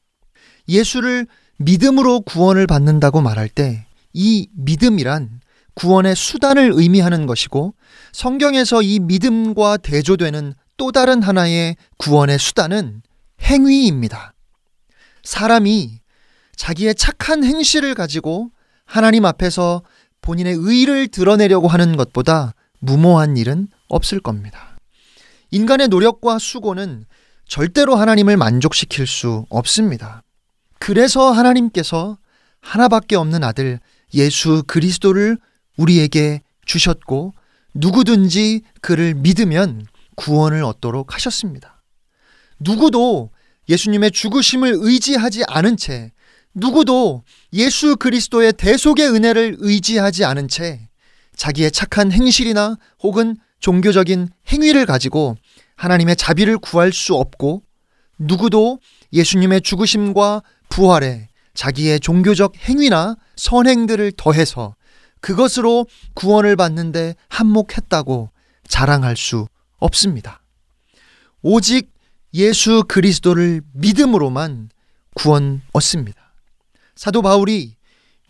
예수를 0.67 1.27
믿음으로 1.57 2.21
구원을 2.21 2.65
받는다고 2.65 3.21
말할 3.21 3.49
때 3.49 3.87
이 4.19 4.47
믿음이란 4.55 5.41
구원의 5.75 6.15
수단을 6.15 6.71
의미하는 6.73 7.27
것이고 7.27 7.75
성경에서 8.13 8.81
이 8.81 8.97
믿음과 8.99 9.77
대조되는 9.77 10.55
또 10.75 10.91
다른 10.91 11.21
하나의 11.21 11.75
구원의 11.97 12.39
수단은 12.39 13.03
행위입니다. 13.43 14.33
사람이 15.23 15.99
자기의 16.55 16.95
착한 16.95 17.43
행실을 17.43 17.93
가지고 17.93 18.49
하나님 18.85 19.23
앞에서 19.25 19.83
본인의 20.21 20.55
의를 20.57 21.09
드러내려고 21.09 21.67
하는 21.67 21.95
것보다 21.95 22.55
무모한 22.79 23.37
일은 23.37 23.67
없을 23.87 24.19
겁니다. 24.19 24.77
인간의 25.51 25.87
노력과 25.87 26.39
수고는 26.39 27.05
절대로 27.47 27.95
하나님을 27.95 28.37
만족시킬 28.37 29.07
수 29.07 29.45
없습니다. 29.49 30.21
그래서 30.79 31.31
하나님께서 31.31 32.17
하나밖에 32.61 33.15
없는 33.15 33.43
아들 33.43 33.79
예수 34.13 34.63
그리스도를 34.67 35.37
우리에게 35.77 36.41
주셨고 36.65 37.33
누구든지 37.73 38.61
그를 38.81 39.13
믿으면 39.13 39.85
구원을 40.15 40.63
얻도록 40.63 41.13
하셨습니다. 41.13 41.81
누구도 42.59 43.31
예수님의 43.69 44.11
죽으심을 44.11 44.75
의지하지 44.77 45.43
않은 45.47 45.77
채 45.77 46.11
누구도 46.53 47.23
예수 47.53 47.95
그리스도의 47.97 48.53
대속의 48.53 49.09
은혜를 49.09 49.57
의지하지 49.59 50.25
않은 50.25 50.47
채 50.47 50.86
자기의 51.37 51.71
착한 51.71 52.11
행실이나 52.11 52.77
혹은 53.01 53.37
종교적인 53.59 54.29
행위를 54.51 54.85
가지고 54.85 55.37
하나님의 55.75 56.15
자비를 56.15 56.57
구할 56.57 56.91
수 56.91 57.15
없고 57.15 57.63
누구도 58.17 58.79
예수님의 59.13 59.61
죽으심과 59.61 60.41
부활에 60.69 61.29
자기의 61.53 61.99
종교적 61.99 62.55
행위나 62.57 63.15
선행들을 63.35 64.13
더해서 64.17 64.75
그것으로 65.21 65.87
구원을 66.13 66.55
받는데 66.55 67.15
한몫했다고 67.29 68.31
자랑할 68.67 69.15
수 69.15 69.47
없습니다. 69.77 70.43
오직 71.41 71.91
예수 72.33 72.83
그리스도를 72.87 73.61
믿음으로만 73.73 74.69
구원 75.15 75.61
얻습니다. 75.73 76.33
사도 76.95 77.21
바울이 77.21 77.75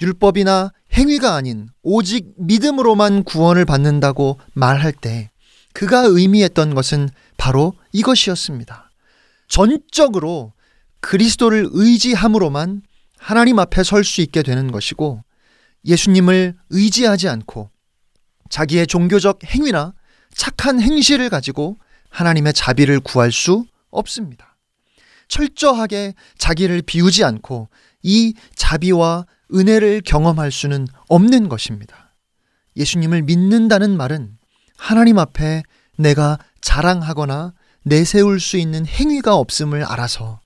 율법이나 0.02 0.72
행위가 0.94 1.36
아닌 1.36 1.70
오직 1.84 2.34
믿음으로만 2.38 3.24
구원을 3.24 3.66
받는다고 3.66 4.40
말할 4.54 4.94
때 4.94 5.32
그가 5.74 6.02
의미했던 6.02 6.74
것은 6.74 7.10
바로 7.38 7.74
이것이었습니다. 7.92 8.92
전적으로 9.48 10.54
그리스도를 11.02 11.68
의지함으로만 11.72 12.82
하나님 13.18 13.60
앞에 13.60 13.84
설 13.84 14.04
수 14.04 14.22
있게 14.22 14.44
되는 14.44 14.72
것이고 14.72 15.24
예수님을 15.86 16.56
의지하지 16.70 17.30
않고 17.30 17.70
자기의 18.50 18.88
종교적 18.88 19.40
행위나 19.46 19.94
착한 20.34 20.82
행실을 20.82 21.30
가지고 21.30 21.78
하나님의 22.10 22.54
자비를 22.54 23.00
구할 23.00 23.32
수 23.32 23.66
없습니다. 23.90 24.58
철저하게 25.28 26.14
자기를 26.38 26.82
비우지 26.84 27.24
않고 27.24 27.70
이 28.04 28.34
자비와 28.56 29.26
은혜를 29.54 30.02
경험할 30.02 30.52
수는 30.52 30.88
없는 31.08 31.50
것입니다. 31.50 32.14
예수님을 32.76 33.24
믿는다는 33.24 33.98
말은 33.98 34.38
하나님 34.78 35.20
앞에 35.20 35.64
내가 35.98 36.38
자랑하거나 36.62 37.54
내세울 37.84 38.40
수 38.40 38.58
있는 38.58 38.86
행위가 38.86 39.36
없음을 39.36 39.84
알아서 39.84 40.42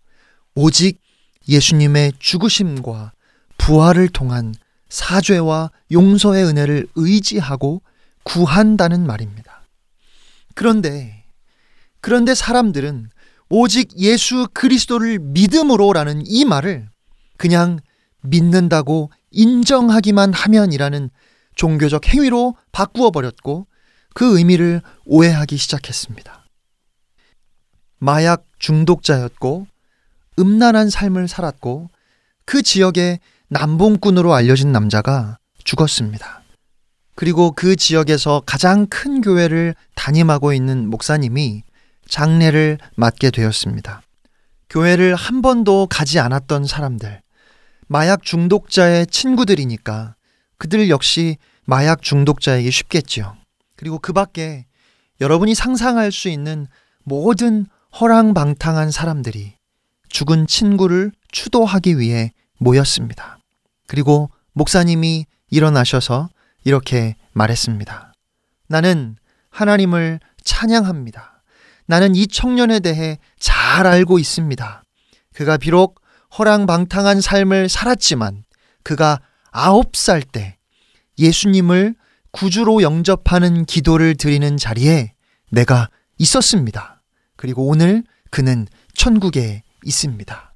오직 0.56 1.02
예수님의 1.48 2.14
죽으심과 2.20 3.14
부활을 3.58 4.10
통한 4.10 4.54
사죄와 4.90 5.72
용서의 5.92 6.46
은혜를 6.46 6.88
의지하고 6.96 7.82
구한다는 8.24 9.06
말입니다. 9.06 9.64
그런데, 10.54 11.24
그런데 12.02 12.36
사람들은 12.36 13.10
오직 13.50 13.98
예수 13.98 14.48
그리스도를 14.54 15.20
믿음으로라는 15.20 16.24
이 16.26 16.46
말을 16.46 16.90
그냥 17.38 17.80
믿는다고 18.22 19.12
인정하기만 19.32 20.34
하면이라는 20.34 21.10
종교적 21.56 22.08
행위로 22.08 22.56
바꾸어 22.72 23.12
버렸고 23.12 23.68
그 24.14 24.38
의미를 24.38 24.82
오해하기 25.06 25.58
시작했습니다. 25.58 26.46
마약 27.98 28.46
중독자였고 28.60 29.68
음란한 30.40 30.90
삶을 30.90 31.28
살았고 31.28 31.90
그 32.46 32.62
지역의 32.62 33.20
남봉꾼으로 33.50 34.34
알려진 34.34 34.72
남자가 34.72 35.38
죽었습니다. 35.64 36.42
그리고 37.16 37.52
그 37.52 37.76
지역에서 37.76 38.42
가장 38.46 38.88
큰 38.88 39.22
교회를 39.22 39.76
담임하고 39.96 40.54
있는 40.54 40.90
목사님이 40.90 41.64
장례를 42.08 42.78
맡게 42.96 43.30
되었습니다. 43.30 44.02
교회를 44.70 45.16
한 45.16 45.42
번도 45.42 45.88
가지 45.90 46.20
않았던 46.20 46.66
사람들, 46.66 47.22
마약 47.92 48.24
중독자의 48.24 49.06
친구들이니까 49.08 50.16
그들 50.58 50.90
역시 50.90 51.36
마약 51.66 52.02
중독자에게 52.02 52.72
쉽겠지요. 52.72 53.36
그리고 53.76 54.00
그 54.00 54.14
밖에 54.14 54.66
여러분이 55.20 55.56
상상할 55.56 56.14
수 56.14 56.30
있는 56.30 56.68
모든 57.04 57.66
허랑방탕한 58.00 58.92
사람들이 58.92 59.56
죽은 60.08 60.48
친구를 60.48 61.12
추도하기 61.34 62.00
위해 62.00 62.32
모였습니다. 62.60 63.40
그리고 63.88 64.32
목사님이 64.54 65.26
일어나셔서 65.50 66.30
이렇게 66.64 67.18
말했습니다. 67.34 68.14
나는 68.70 69.18
하나님을 69.50 70.22
찬양합니다. 70.46 71.44
나는 71.88 72.16
이 72.16 72.26
청년에 72.28 72.80
대해 72.80 73.18
잘 73.38 73.86
알고 73.86 74.18
있습니다. 74.18 74.82
그가 75.34 75.58
비록 75.58 76.01
허랑방탕한 76.38 77.22
삶을 77.22 77.70
살았지만 77.70 78.44
그가 78.84 79.20
아홉 79.52 79.96
살 79.96 80.22
때 80.22 80.58
예수님을 81.20 81.96
구주로 82.32 82.82
영접하는 82.82 83.66
기도를 83.66 84.16
드리는 84.16 84.58
자리에 84.58 85.14
내가 85.52 85.90
있었습니다. 86.18 87.02
그리고 87.36 87.68
오늘 87.68 88.04
그는 88.30 88.68
천국에 88.96 89.64
있습니다. 89.84 90.54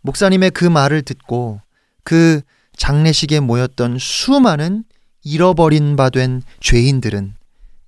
목사님의 0.00 0.52
그 0.52 0.64
말을 0.64 1.02
듣고 1.02 1.60
그 2.04 2.40
장례식에 2.76 3.40
모였던 3.40 3.98
수많은 3.98 4.84
잃어버린 5.22 5.96
바 5.96 6.08
된 6.10 6.42
죄인들은 6.60 7.34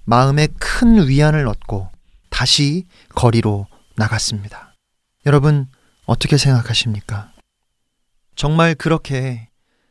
마음에 0.05 0.49
큰 0.59 1.09
위안을 1.09 1.47
얻고 1.47 1.89
다시 2.29 2.85
거리로 3.15 3.67
나갔습니다. 3.97 4.75
여러분, 5.25 5.69
어떻게 6.11 6.37
생각하십니까? 6.37 7.31
정말 8.35 8.75
그렇게 8.75 9.49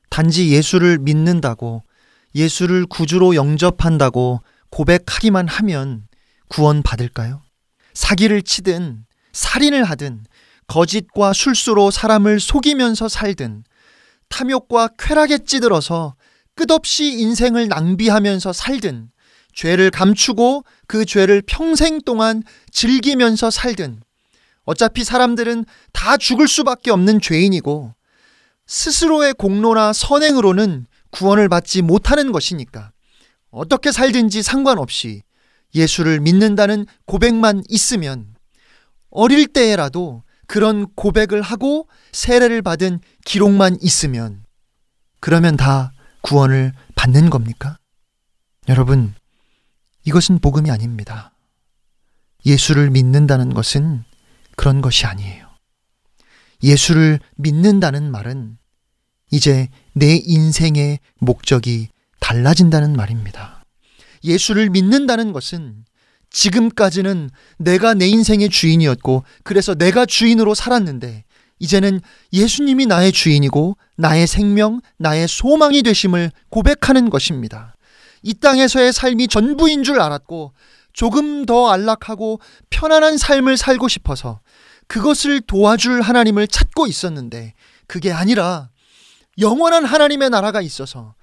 단지 0.10 0.50
예수를 0.50 0.98
믿는다고 0.98 1.84
예수를 2.36 2.86
구주로 2.88 3.36
영접한다고 3.36 4.42
고백하기만 4.70 5.48
하면 5.48 6.08
구원 6.50 6.84
받을까요? 6.84 7.42
사기를 7.94 8.42
치든 8.42 9.06
살인을 9.32 9.86
하든 9.86 10.26
거짓과 10.68 11.32
술수로 11.32 11.90
사람을 11.90 12.42
속이면서 12.42 13.08
살든 13.08 13.64
탐욕과 14.28 14.90
쾌락에 15.00 15.38
찌들어서 15.46 16.16
끝없이 16.54 17.14
인생을 17.14 17.70
낭비하면서 17.70 18.52
살든 18.52 19.10
죄를 19.54 19.90
감추고 19.90 20.66
그 20.86 21.06
죄를 21.06 21.42
평생 21.48 22.02
동안 22.02 22.44
즐기면서 22.72 23.50
살든 23.50 24.02
어차피 24.70 25.04
사람들은 25.04 25.66
다 25.94 26.16
죽을 26.16 26.48
수밖에 26.48 26.92
없는 26.92 27.22
죄인이고 27.22 27.96
스스로의 28.68 29.34
공로나 29.34 29.94
선행으로는 29.94 30.86
구원을 31.10 31.50
받지 31.50 31.82
못하는 31.82 32.32
것이니까 32.32 32.92
어떻게 33.50 33.92
살든지 33.92 34.44
상관없이 34.44 35.24
예수를 35.74 36.20
믿는다는 36.20 36.86
고백만 37.08 37.64
있으면 37.68 38.36
어릴 39.10 39.48
때에라도 39.48 40.22
그런 40.46 40.86
고백을 40.94 41.42
하고 41.42 41.88
세례를 42.12 42.62
받은 42.62 43.00
기록만 43.26 43.78
있으면 43.82 44.44
그러면 45.20 45.58
다 45.58 45.94
구원을 46.22 46.74
받는 46.94 47.32
겁니까? 47.32 47.80
여러분, 48.68 49.16
이것은 50.06 50.38
복음이 50.40 50.70
아닙니다. 50.70 51.34
예수를 52.46 52.92
믿는다는 52.92 53.56
것은 53.56 54.04
그런 54.60 54.82
것이 54.82 55.06
아니에요. 55.06 55.48
예수를 56.62 57.22
믿는다는 57.38 58.12
말은 58.12 58.58
이제 59.32 59.70
내 59.94 60.18
인생의 60.18 61.00
목적이 61.20 61.88
달라진다는 62.20 62.94
말입니다. 62.94 63.64
예수를 64.22 64.70
믿는다는 64.70 65.32
것은 65.32 65.86
지금까지는 66.30 67.30
내가 67.58 67.94
내 67.94 68.10
인생의 68.10 68.50
주인이었고, 68.50 69.24
그래서 69.46 69.76
내가 69.76 70.06
주인으로 70.06 70.54
살았는데, 70.54 71.24
이제는 71.60 72.02
예수님이 72.34 72.86
나의 72.86 73.14
주인이고, 73.14 73.78
나의 73.96 74.28
생명, 74.28 74.82
나의 74.98 75.30
소망이 75.30 75.84
되심을 75.84 76.34
고백하는 76.50 77.10
것입니다. 77.10 77.78
이 78.24 78.34
땅에서의 78.34 78.92
삶이 78.92 79.30
전부인 79.30 79.84
줄 79.84 80.02
알았고, 80.02 80.52
조금 80.94 81.46
더 81.46 81.70
안락하고 81.70 82.40
편안한 82.70 83.18
삶을 83.18 83.58
살고 83.58 83.88
싶어서 83.88 84.42
그것을 84.90 85.40
도와줄 85.40 86.02
하나님을 86.02 86.48
찾고 86.48 86.88
있었는데, 86.88 87.54
그게 87.88 88.12
아니라 88.12 88.70
영원한 89.40 89.86
하나님의 89.86 90.30
나라가 90.30 90.62
있어서 90.62 91.16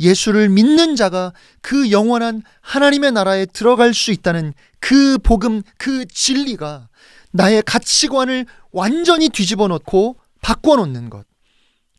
예수를 0.00 0.48
믿는 0.48 0.96
자가 0.96 1.32
그 1.60 1.90
영원한 1.90 2.42
하나님의 2.62 3.12
나라에 3.12 3.46
들어갈 3.46 3.94
수 3.94 4.10
있다는 4.10 4.54
그 4.80 5.18
복음, 5.18 5.62
그 5.78 6.06
진리가 6.06 6.88
나의 7.32 7.62
가치관을 7.62 8.46
완전히 8.72 9.28
뒤집어 9.28 9.68
놓고 9.68 10.16
바꿔 10.40 10.76
놓는 10.76 11.10
것. 11.10 11.26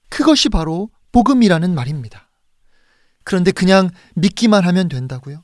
그것이 0.10 0.50
바로 0.50 0.90
복음이라는 1.12 1.74
말입니다. 1.76 2.30
그런데 3.24 3.52
그냥 3.52 3.92
믿기만 4.16 4.66
하면 4.66 4.90
된다고요? 4.90 5.44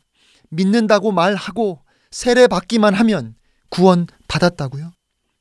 믿는다고 0.49 1.11
말하고 1.11 1.83
세례 2.09 2.47
받기만 2.47 2.95
하면 2.95 3.35
구원 3.69 4.07
받았다고요? 4.27 4.96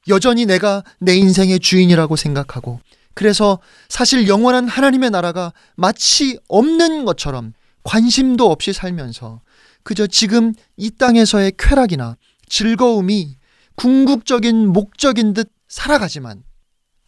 여전히 0.09 0.47
내가 0.47 0.83
내 0.99 1.17
인생의 1.17 1.61
주인이라고 1.61 2.17
생각하고 2.17 2.81
그래서 3.15 3.59
사실 3.89 4.29
영원한 4.29 4.69
하나님의 4.69 5.11
나라가 5.11 5.53
마치 5.75 6.39
없는 6.49 7.05
것처럼 7.05 7.55
관심도 7.83 8.51
없이 8.51 8.73
살면서 8.73 9.41
그저 9.83 10.07
지금 10.07 10.53
이 10.77 10.91
땅에서의 10.91 11.53
쾌락이나 11.59 12.17
즐거움이 12.49 13.37
궁극적인 13.77 14.69
목적인 14.69 15.35
듯 15.35 15.51
살아가지만 15.69 16.43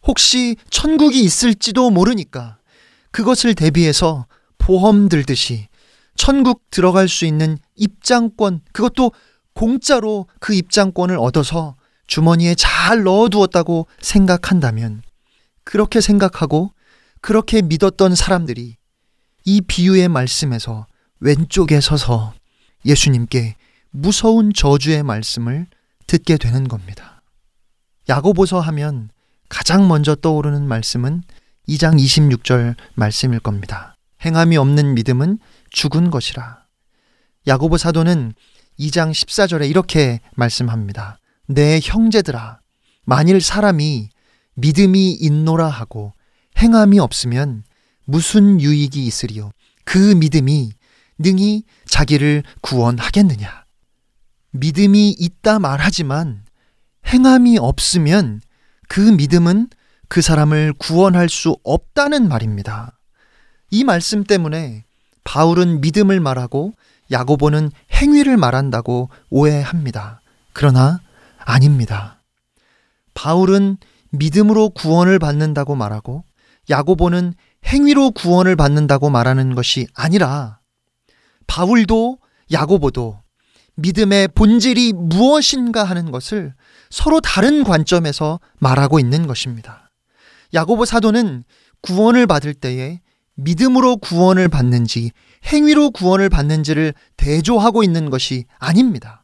혹시 0.07 0.55
천국이 0.69 1.21
있을지도 1.21 1.89
모르니까 1.89 2.57
그것을 3.11 3.55
대비해서 3.55 4.27
보험 4.57 5.09
들듯이 5.09 5.67
천국 6.15 6.69
들어갈 6.69 7.07
수 7.07 7.25
있는 7.25 7.57
입장권, 7.75 8.61
그것도 8.73 9.13
공짜로 9.53 10.27
그 10.39 10.53
입장권을 10.53 11.17
얻어서 11.17 11.77
주머니에 12.09 12.55
잘 12.55 13.03
넣어두었다고 13.03 13.85
생각한다면 14.01 15.03
그렇게 15.63 16.01
생각하고 16.01 16.73
그렇게 17.21 17.61
믿었던 17.61 18.15
사람들이 18.15 18.77
이 19.45 19.61
비유의 19.61 20.09
말씀에서 20.09 20.87
왼쪽에 21.19 21.79
서서 21.79 22.33
예수님께 22.83 23.55
무서운 23.91 24.51
저주의 24.53 25.03
말씀을 25.03 25.67
듣게 26.07 26.37
되는 26.37 26.67
겁니다. 26.67 27.21
야고보서 28.09 28.59
하면 28.59 29.11
가장 29.47 29.87
먼저 29.87 30.15
떠오르는 30.15 30.67
말씀은 30.67 31.21
2장 31.67 31.99
26절 31.99 32.75
말씀일 32.95 33.39
겁니다. 33.39 33.95
행함이 34.25 34.57
없는 34.57 34.95
믿음은 34.95 35.37
죽은 35.69 36.09
것이라. 36.09 36.65
야고보 37.45 37.77
사도는 37.77 38.33
2장 38.79 39.11
14절에 39.11 39.69
이렇게 39.69 40.21
말씀합니다. 40.35 41.18
내 41.51 41.79
형제들아 41.81 42.59
만일 43.05 43.41
사람이 43.41 44.09
믿음이 44.53 45.13
있노라 45.13 45.67
하고 45.67 46.13
행함이 46.57 46.99
없으면 46.99 47.63
무슨 48.05 48.61
유익이 48.61 49.03
있으리요 49.03 49.51
그 49.83 49.97
믿음이 49.97 50.71
능히 51.17 51.63
자기를 51.87 52.43
구원하겠느냐 52.61 53.65
믿음이 54.51 55.15
있다 55.17 55.57
말하지만 55.57 56.43
행함이 57.07 57.57
없으면 57.57 58.41
그 58.87 58.99
믿음은 58.99 59.69
그 60.07 60.21
사람을 60.21 60.73
구원할 60.77 61.29
수 61.29 61.55
없다는 61.63 62.27
말입니다. 62.27 62.97
이 63.71 63.83
말씀 63.83 64.23
때문에 64.23 64.85
바울은 65.23 65.81
믿음을 65.81 66.19
말하고 66.19 66.73
야고보는 67.11 67.71
행위를 67.93 68.37
말한다고 68.37 69.09
오해합니다. 69.29 70.21
그러나 70.53 70.99
아닙니다. 71.49 72.21
바울은 73.15 73.77
믿음으로 74.11 74.69
구원을 74.69 75.17
받는다고 75.17 75.75
말하고 75.75 76.23
야고보는 76.69 77.33
행위로 77.65 78.11
구원을 78.11 78.55
받는다고 78.55 79.09
말하는 79.09 79.55
것이 79.55 79.87
아니라 79.95 80.59
바울도 81.47 82.19
야고보도 82.51 83.21
믿음의 83.75 84.29
본질이 84.29 84.93
무엇인가 84.93 85.83
하는 85.83 86.11
것을 86.11 86.53
서로 86.91 87.19
다른 87.19 87.63
관점에서 87.63 88.39
말하고 88.59 88.99
있는 88.99 89.25
것입니다. 89.25 89.89
야고보 90.53 90.85
사도는 90.85 91.43
구원을 91.81 92.27
받을 92.27 92.53
때에 92.53 93.01
믿음으로 93.35 93.97
구원을 93.97 94.49
받는지 94.49 95.11
행위로 95.45 95.91
구원을 95.91 96.29
받는지를 96.29 96.93
대조하고 97.17 97.83
있는 97.83 98.09
것이 98.09 98.45
아닙니다. 98.59 99.18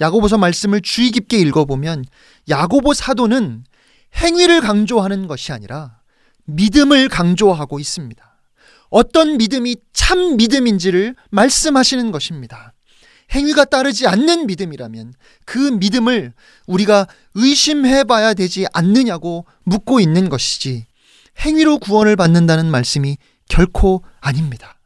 야고보서 0.00 0.38
말씀을 0.38 0.80
주의 0.80 1.10
깊게 1.10 1.38
읽어보면 1.38 2.04
야고보 2.48 2.94
사도는 2.94 3.64
행위를 4.16 4.60
강조하는 4.60 5.26
것이 5.26 5.52
아니라 5.52 5.98
믿음을 6.44 7.08
강조하고 7.08 7.78
있습니다. 7.78 8.24
어떤 8.90 9.36
믿음이 9.36 9.76
참 9.92 10.36
믿음인지를 10.36 11.14
말씀하시는 11.30 12.10
것입니다. 12.10 12.72
행위가 13.32 13.66
따르지 13.66 14.06
않는 14.06 14.46
믿음이라면 14.46 15.12
그 15.44 15.58
믿음을 15.58 16.32
우리가 16.66 17.06
의심해 17.34 18.04
봐야 18.04 18.32
되지 18.32 18.66
않느냐고 18.72 19.44
묻고 19.64 20.00
있는 20.00 20.30
것이지 20.30 20.86
행위로 21.40 21.78
구원을 21.78 22.16
받는다는 22.16 22.70
말씀이 22.70 23.18
결코 23.48 24.02
아닙니다. 24.20 24.78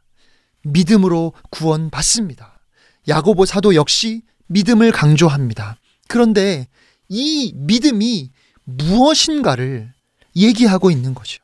믿음으로 0.63 1.33
구원받습니다. 1.51 2.59
야고보 3.07 3.45
사도 3.45 3.75
역시 3.75 4.21
믿음을 4.53 4.91
강조합니다. 4.91 5.77
그런데 6.07 6.67
이 7.09 7.53
믿음이 7.55 8.31
무엇인가를 8.63 9.91
얘기하고 10.35 10.91
있는 10.91 11.13
거죠. 11.13 11.43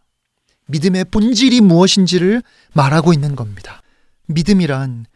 믿음의 0.67 1.05
본질이 1.05 1.61
무엇인지를 1.61 2.43
말하고 2.73 3.13
있는 3.13 3.35
겁니다. 3.35 3.81
믿음이란 4.27 5.07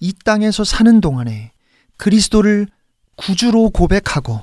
이 0.00 0.12
땅에서 0.24 0.64
사는 0.64 1.00
동안에 1.00 1.52
그리스도를 1.96 2.66
구주로 3.16 3.70
고백하고 3.70 4.42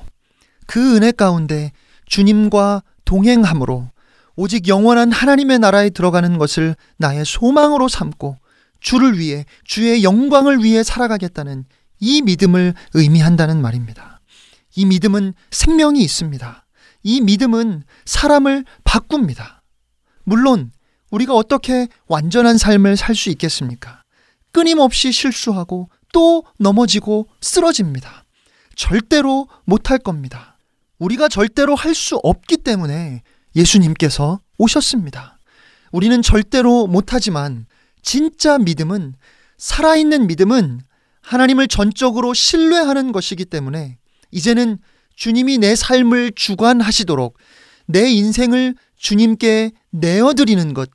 그 0.66 0.96
은혜 0.96 1.12
가운데 1.12 1.72
주님과 2.06 2.82
동행함으로 3.04 3.90
오직 4.36 4.66
영원한 4.66 5.12
하나님의 5.12 5.58
나라에 5.58 5.90
들어가는 5.90 6.38
것을 6.38 6.74
나의 6.96 7.24
소망으로 7.24 7.88
삼고 7.88 8.38
주를 8.80 9.18
위해 9.18 9.44
주의 9.64 10.02
영광을 10.02 10.64
위해 10.64 10.82
살아가겠다는 10.82 11.64
이 12.00 12.22
믿음을 12.22 12.74
의미한다는 12.94 13.60
말입니다. 13.60 14.20
이 14.76 14.84
믿음은 14.84 15.34
생명이 15.50 16.00
있습니다. 16.02 16.66
이 17.04 17.20
믿음은 17.20 17.84
사람을 18.04 18.64
바꿉니다. 18.84 19.62
물론 20.24 20.72
우리가 21.10 21.34
어떻게 21.34 21.88
완전한 22.06 22.58
삶을 22.58 22.96
살 22.96 23.14
수 23.14 23.30
있겠습니까? 23.30 24.02
끊임없이 24.52 25.12
실수하고 25.12 25.90
또 26.12 26.44
넘어지고 26.58 27.28
쓰러집니다. 27.40 28.24
절대로 28.76 29.48
못할 29.64 29.98
겁니다. 29.98 30.58
우리가 30.98 31.28
절대로 31.28 31.74
할 31.74 31.94
수 31.94 32.16
없기 32.22 32.58
때문에 32.58 33.22
예수님께서 33.54 34.40
오셨습니다. 34.58 35.38
우리는 35.92 36.22
절대로 36.22 36.86
못하지만 36.86 37.66
진짜 38.02 38.58
믿음은 38.58 39.14
살아있는 39.58 40.26
믿음은 40.26 40.80
하나님을 41.24 41.68
전적으로 41.68 42.34
신뢰하는 42.34 43.10
것이기 43.10 43.46
때문에 43.46 43.98
이제는 44.30 44.78
주님이 45.16 45.58
내 45.58 45.74
삶을 45.74 46.32
주관하시도록 46.34 47.38
내 47.86 48.10
인생을 48.10 48.74
주님께 48.96 49.72
내어드리는 49.90 50.74
것, 50.74 50.90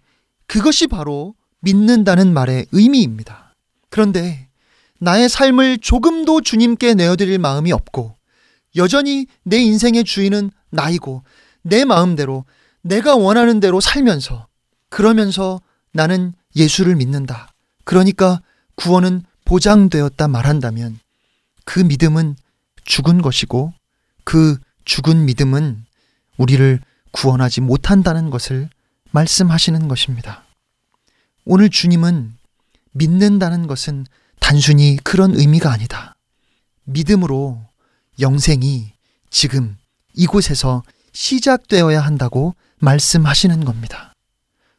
그것이 0.45 0.87
바로 0.87 1.35
믿는다는 1.61 2.33
말의 2.33 2.67
의미입니다. 2.71 3.55
그런데 3.89 4.49
나의 4.99 5.29
삶을 5.29 5.79
조금도 5.79 6.41
주님께 6.41 6.93
내어드릴 6.93 7.39
마음이 7.39 7.71
없고 7.71 8.15
여전히 8.75 9.25
내 9.43 9.57
인생의 9.57 10.03
주인은 10.03 10.51
나이고 10.69 11.23
내 11.63 11.85
마음대로 11.85 12.45
내가 12.81 13.15
원하는 13.15 13.59
대로 13.59 13.79
살면서 13.79 14.47
그러면서 14.89 15.61
나는 15.91 16.33
예수를 16.55 16.95
믿는다. 16.95 17.53
그러니까 17.83 18.41
구원은 18.75 19.23
보장되었다 19.49 20.27
말한다면 20.27 20.99
그 21.65 21.79
믿음은 21.79 22.35
죽은 22.85 23.23
것이고 23.23 23.73
그 24.23 24.59
죽은 24.85 25.25
믿음은 25.25 25.85
우리를 26.37 26.79
구원하지 27.11 27.61
못한다는 27.61 28.29
것을 28.29 28.69
말씀하시는 29.09 29.87
것입니다. 29.87 30.45
오늘 31.45 31.71
주님은 31.71 32.35
믿는다는 32.91 33.65
것은 33.65 34.05
단순히 34.39 34.97
그런 35.03 35.33
의미가 35.33 35.71
아니다. 35.71 36.15
믿음으로 36.83 37.59
영생이 38.19 38.93
지금 39.31 39.77
이곳에서 40.13 40.83
시작되어야 41.13 42.01
한다고 42.01 42.55
말씀하시는 42.77 43.65
겁니다. 43.65 44.13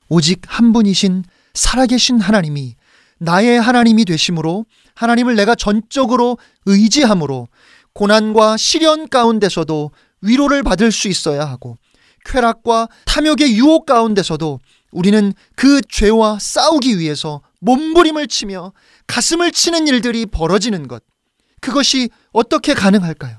오직 0.08 0.42
한 0.46 0.72
분이신 0.72 1.24
살아계신 1.54 2.20
하나님이 2.20 2.76
나의 3.20 3.60
하나님이 3.60 4.06
되심으로 4.06 4.64
하나님을 4.94 5.36
내가 5.36 5.54
전적으로 5.54 6.38
의지함으로 6.66 7.48
고난과 7.92 8.56
시련 8.56 9.08
가운데서도 9.08 9.90
위로를 10.22 10.62
받을 10.62 10.90
수 10.90 11.08
있어야 11.08 11.44
하고 11.44 11.76
쾌락과 12.24 12.88
탐욕의 13.04 13.56
유혹 13.56 13.86
가운데서도 13.86 14.58
우리는 14.90 15.32
그 15.54 15.80
죄와 15.82 16.38
싸우기 16.40 16.98
위해서 16.98 17.42
몸부림을 17.60 18.26
치며 18.26 18.72
가슴을 19.06 19.52
치는 19.52 19.86
일들이 19.86 20.26
벌어지는 20.26 20.88
것. 20.88 21.02
그것이 21.60 22.08
어떻게 22.32 22.74
가능할까요? 22.74 23.38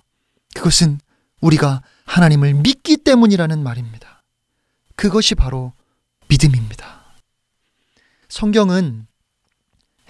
그것은 0.53 0.99
우리가 1.41 1.81
하나님을 2.05 2.53
믿기 2.53 2.97
때문이라는 2.97 3.63
말입니다. 3.63 4.21
그것이 4.95 5.33
바로 5.33 5.73
믿음입니다. 6.27 7.15
성경은 8.29 9.07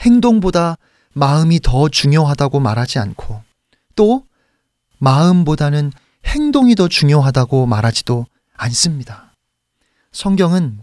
행동보다 0.02 0.78
마음이 1.14 1.60
더 1.62 1.90
중요하다고 1.90 2.60
말하지 2.60 3.00
않고 3.00 3.42
또 3.96 4.26
마음보다는 5.00 5.92
행동이 6.26 6.76
더 6.76 6.88
중요하다고 6.88 7.66
말하지도 7.66 8.26
않습니다. 8.54 9.34
성경은 10.12 10.82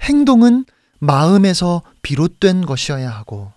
행동은 0.00 0.64
마음에서 0.98 1.82
비롯된 2.02 2.64
것이어야 2.66 3.10
하고 3.10 3.52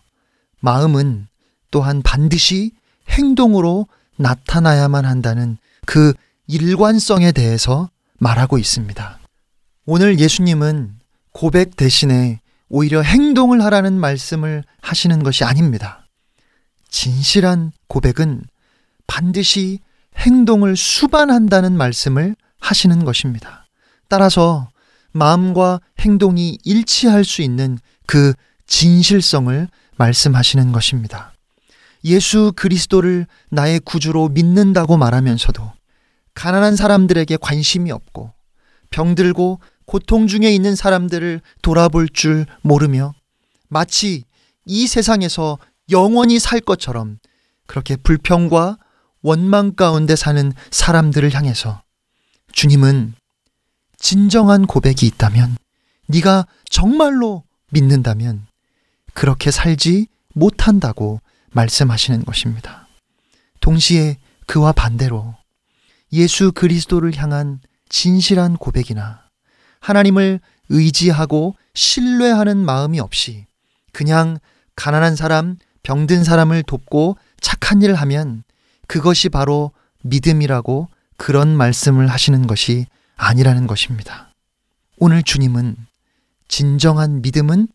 마음은 0.60 1.28
또한 1.72 2.02
반드시 2.02 2.72
행동으로 3.10 3.88
나타나야만 4.18 5.06
한다는 5.06 5.58
그 5.86 6.14
일관성에 6.48 7.32
대해서 7.32 7.90
말하고 8.18 8.58
있습니다. 8.58 9.20
오늘 9.86 10.20
예수님은 10.20 11.00
고백 11.32 11.76
대신에 11.76 12.40
오히려 12.70 13.02
행동을 13.02 13.64
하라는 13.64 14.00
말씀을 14.00 14.64
하시는 14.82 15.22
것이 15.24 15.44
아닙니다. 15.44 16.08
진실한 16.90 17.72
고백은 17.88 18.44
반드시 19.08 19.80
행동을 20.18 20.76
수반한다는 20.76 21.78
말씀을 21.78 22.36
하시는 22.60 23.04
것입니다. 23.04 23.68
따라서 24.08 24.70
마음과 25.12 25.82
행동이 26.00 26.58
일치할 26.64 27.24
수 27.24 27.42
있는 27.42 27.78
그 28.06 28.34
진실성을 28.68 29.68
말씀하시는 29.98 30.72
것입니다. 30.72 31.34
예수 32.04 32.54
그리스도를 32.56 33.26
나의 33.50 33.80
구주로 33.80 34.30
믿는다고 34.30 34.98
말하면서도 34.98 35.72
가난한 36.34 36.76
사람들에게 36.76 37.38
관심이 37.38 37.92
없고 37.92 38.34
병들고 38.90 39.60
고통 39.86 40.28
중에 40.28 40.54
있는 40.54 40.76
사람들을 40.76 41.42
돌아볼 41.62 42.10
줄 42.10 42.46
모르며 42.62 43.14
마치 43.68 44.24
이 44.66 44.88
세상에서 44.88 45.60
영원히 45.92 46.40
살 46.40 46.60
것처럼 46.60 47.20
그렇게 47.68 47.96
불평과 47.96 48.78
원망 49.22 49.74
가운데 49.74 50.16
사는 50.16 50.54
사람들을 50.72 51.34
향해서 51.34 51.82
주님은 52.52 53.16
진정한 53.98 54.66
고백이 54.66 55.06
있다면 55.08 55.58
네가 56.08 56.48
정말로 56.70 57.44
믿는다면 57.72 58.46
그렇게 59.14 59.52
살지 59.52 60.08
못한다고 60.34 61.22
말씀하시는 61.52 62.26
것입니다. 62.26 62.88
동시에 63.62 64.18
그와 64.46 64.74
반대로 64.74 65.36
예수 66.14 66.52
그리스도를 66.52 67.18
향한 67.18 67.60
진실한 67.90 68.58
고백이나 68.58 69.25
하나님을 69.86 70.40
의지하고 70.70 71.56
신뢰하는 71.76 72.58
마음이 72.58 73.00
없이 73.00 73.46
그냥 73.92 74.40
가난한 74.76 75.16
사람, 75.16 75.58
병든 75.84 76.24
사람을 76.24 76.64
돕고 76.64 77.18
착한 77.40 77.84
일을 77.84 77.94
하면 77.94 78.44
그것이 78.88 79.30
바로 79.30 79.72
믿음이라고 80.02 80.90
그런 81.18 81.56
말씀을 81.56 82.08
하시는 82.08 82.48
것이 82.48 82.88
아니라는 83.16 83.68
것입니다. 83.68 84.34
오늘 84.98 85.22
주님은 85.22 85.76
진정한 86.48 87.22
믿음은 87.22 87.68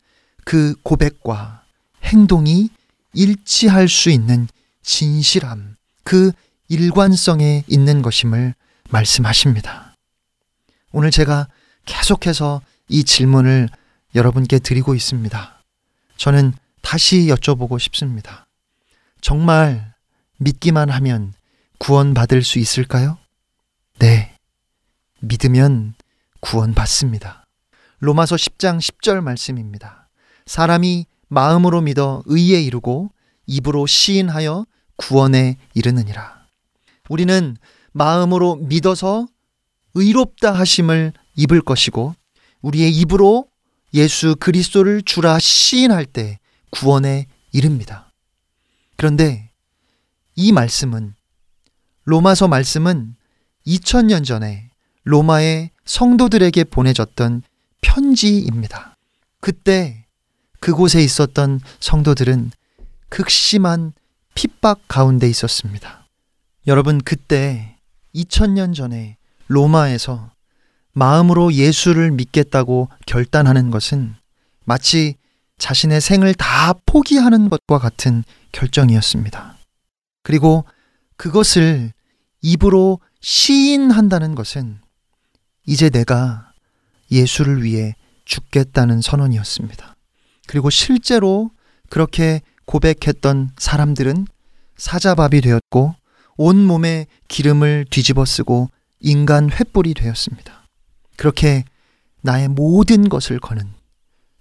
그 0.44 0.74
고백과 0.82 1.62
행동이 2.02 2.70
일치할 3.12 3.88
수 3.88 4.10
있는 4.10 4.48
진실함, 4.82 5.76
그 6.02 6.32
일관성에 6.68 7.64
있는 7.68 8.02
것임을 8.02 8.54
말씀하십니다. 8.90 9.94
오늘 10.90 11.12
제가 11.12 11.46
계속해서 11.90 12.62
이 12.88 13.02
질문을 13.02 13.68
여러분께 14.14 14.60
드리고 14.60 14.94
있습니다. 14.94 15.62
저는 16.16 16.52
다시 16.82 17.26
여쭤보고 17.26 17.80
싶습니다. 17.80 18.46
정말 19.20 19.92
믿기만 20.38 20.88
하면 20.88 21.34
구원받을 21.78 22.42
수 22.44 22.58
있을까요? 22.58 23.18
네. 23.98 24.36
믿으면 25.20 25.94
구원받습니다. 26.40 27.46
로마서 27.98 28.36
10장 28.36 28.78
10절 28.78 29.20
말씀입니다. 29.20 30.08
사람이 30.46 31.06
마음으로 31.28 31.80
믿어 31.80 32.22
의에 32.26 32.62
이르고 32.62 33.10
입으로 33.46 33.86
시인하여 33.86 34.64
구원에 34.96 35.56
이르느니라. 35.74 36.46
우리는 37.08 37.56
마음으로 37.92 38.56
믿어서 38.56 39.26
의롭다 39.94 40.52
하심을 40.52 41.12
입을 41.40 41.60
것이고 41.62 42.14
우리의 42.62 42.92
입으로 42.92 43.46
예수 43.94 44.36
그리스도를 44.36 45.02
주라 45.02 45.38
시인할 45.38 46.04
때 46.06 46.38
구원에 46.70 47.26
이릅니다. 47.52 48.12
그런데 48.96 49.50
이 50.36 50.52
말씀은 50.52 51.14
로마서 52.04 52.48
말씀은 52.48 53.16
2000년 53.66 54.24
전에 54.24 54.70
로마의 55.04 55.70
성도들에게 55.84 56.64
보내졌던 56.64 57.42
편지입니다. 57.80 58.96
그때 59.40 60.06
그곳에 60.60 61.02
있었던 61.02 61.60
성도들은 61.80 62.52
극심한 63.08 63.92
핍박 64.34 64.82
가운데 64.86 65.28
있었습니다. 65.28 66.06
여러분, 66.66 66.98
그때 66.98 67.76
2000년 68.14 68.74
전에 68.74 69.16
로마에서 69.48 70.30
마음으로 70.92 71.52
예수를 71.52 72.10
믿겠다고 72.10 72.88
결단하는 73.06 73.70
것은 73.70 74.14
마치 74.64 75.14
자신의 75.58 76.00
생을 76.00 76.34
다 76.34 76.72
포기하는 76.86 77.48
것과 77.48 77.78
같은 77.78 78.24
결정이었습니다. 78.52 79.56
그리고 80.22 80.64
그것을 81.16 81.92
입으로 82.42 83.00
시인한다는 83.20 84.34
것은 84.34 84.80
이제 85.66 85.90
내가 85.90 86.52
예수를 87.10 87.62
위해 87.62 87.94
죽겠다는 88.24 89.00
선언이었습니다. 89.02 89.94
그리고 90.46 90.70
실제로 90.70 91.50
그렇게 91.90 92.40
고백했던 92.64 93.50
사람들은 93.58 94.26
사자밥이 94.76 95.42
되었고 95.42 95.94
온 96.36 96.64
몸에 96.64 97.06
기름을 97.28 97.86
뒤집어 97.90 98.24
쓰고 98.24 98.70
인간 99.00 99.50
횃불이 99.50 99.94
되었습니다. 99.96 100.59
그렇게 101.20 101.64
나의 102.22 102.48
모든 102.48 103.10
것을 103.10 103.38
거는 103.38 103.70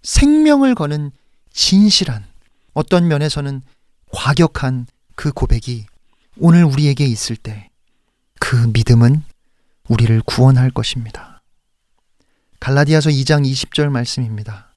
생명을 0.01 0.75
거는 0.75 1.11
진실한 1.51 2.25
어떤 2.73 3.07
면에서는 3.09 3.61
과격한 4.11 4.87
그 5.15 5.31
고백이 5.33 5.85
오늘 6.37 6.63
우리에게 6.63 7.05
있을 7.05 7.35
때 7.35 7.69
그 8.39 8.55
믿음은 8.73 9.23
우리를 9.89 10.21
구원할 10.25 10.71
것입니다. 10.71 11.43
갈라디아서 12.59 13.09
2장 13.11 13.45
20절 13.45 13.89
말씀입니다. 13.89 14.73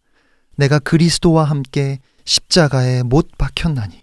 내가 0.57 0.79
그리스도와 0.79 1.45
함께 1.45 1.99
십자가에 2.25 3.03
못 3.03 3.31
박혔나니 3.39 4.03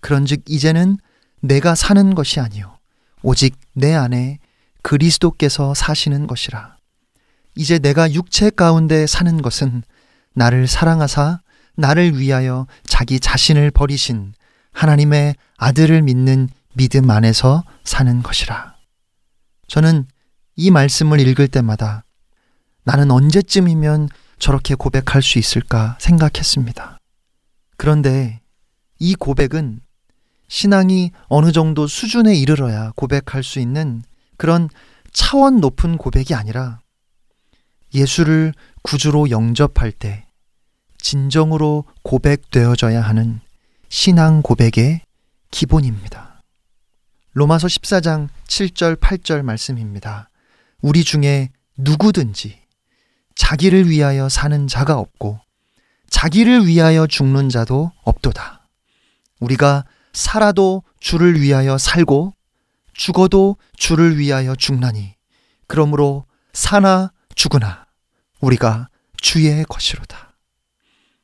그런즉 0.00 0.42
이제는 0.46 0.98
내가 1.40 1.74
사는 1.74 2.14
것이 2.14 2.40
아니요 2.40 2.78
오직 3.22 3.56
내 3.72 3.94
안에 3.94 4.38
그리스도께서 4.82 5.74
사시는 5.74 6.26
것이라. 6.26 6.76
이제 7.54 7.78
내가 7.78 8.12
육체 8.12 8.50
가운데 8.50 9.06
사는 9.06 9.42
것은 9.42 9.82
나를 10.34 10.66
사랑하사 10.66 11.40
나를 11.76 12.18
위하여 12.18 12.66
자기 12.84 13.20
자신을 13.20 13.70
버리신 13.70 14.34
하나님의 14.72 15.34
아들을 15.56 16.02
믿는 16.02 16.48
믿음 16.74 17.10
안에서 17.10 17.64
사는 17.84 18.22
것이라. 18.22 18.74
저는 19.66 20.06
이 20.56 20.70
말씀을 20.70 21.20
읽을 21.20 21.48
때마다 21.48 22.04
나는 22.84 23.10
언제쯤이면 23.10 24.08
저렇게 24.38 24.74
고백할 24.74 25.22
수 25.22 25.38
있을까 25.38 25.96
생각했습니다. 26.00 26.98
그런데 27.76 28.40
이 28.98 29.14
고백은 29.14 29.80
신앙이 30.48 31.12
어느 31.28 31.52
정도 31.52 31.86
수준에 31.86 32.34
이르러야 32.34 32.92
고백할 32.96 33.42
수 33.42 33.60
있는 33.60 34.02
그런 34.36 34.68
차원 35.12 35.60
높은 35.60 35.96
고백이 35.96 36.34
아니라 36.34 36.79
예수를 37.94 38.54
구주로 38.82 39.30
영접할 39.30 39.92
때 39.92 40.26
진정으로 40.98 41.84
고백되어져야 42.02 43.00
하는 43.00 43.40
신앙 43.88 44.42
고백의 44.42 45.02
기본입니다. 45.50 46.42
로마서 47.32 47.66
14장 47.66 48.28
7절 48.46 48.96
8절 48.96 49.42
말씀입니다. 49.42 50.28
우리 50.80 51.04
중에 51.04 51.50
누구든지 51.76 52.60
자기를 53.34 53.88
위하여 53.88 54.28
사는 54.28 54.66
자가 54.66 54.98
없고 54.98 55.40
자기를 56.10 56.66
위하여 56.66 57.06
죽는 57.06 57.48
자도 57.48 57.92
없도다. 58.02 58.68
우리가 59.40 59.84
살아도 60.12 60.82
주를 60.98 61.40
위하여 61.40 61.78
살고 61.78 62.34
죽어도 62.92 63.56
주를 63.76 64.18
위하여 64.18 64.54
죽나니 64.54 65.14
그러므로 65.66 66.26
사나 66.52 67.12
죽으나 67.34 67.86
우리가 68.40 68.88
주의 69.20 69.64
것이로다. 69.64 70.36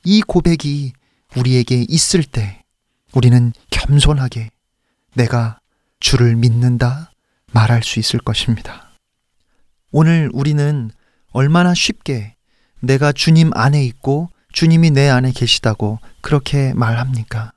이 0.04 0.22
고백이 0.22 0.92
우리에게 1.36 1.84
있을 1.88 2.22
때 2.22 2.64
우리는 3.12 3.52
겸손하게 3.70 4.50
내가 5.14 5.58
주를 6.00 6.36
믿는다 6.36 7.10
말할 7.52 7.82
수 7.82 7.98
있을 7.98 8.20
것입니다. 8.20 8.90
오늘 9.90 10.30
우리는 10.32 10.90
얼마나 11.30 11.74
쉽게 11.74 12.36
내가 12.80 13.12
주님 13.12 13.50
안에 13.54 13.84
있고 13.84 14.28
주님이 14.52 14.90
내 14.90 15.08
안에 15.08 15.32
계시다고 15.32 15.98
그렇게 16.20 16.72
말합니까? 16.74 17.52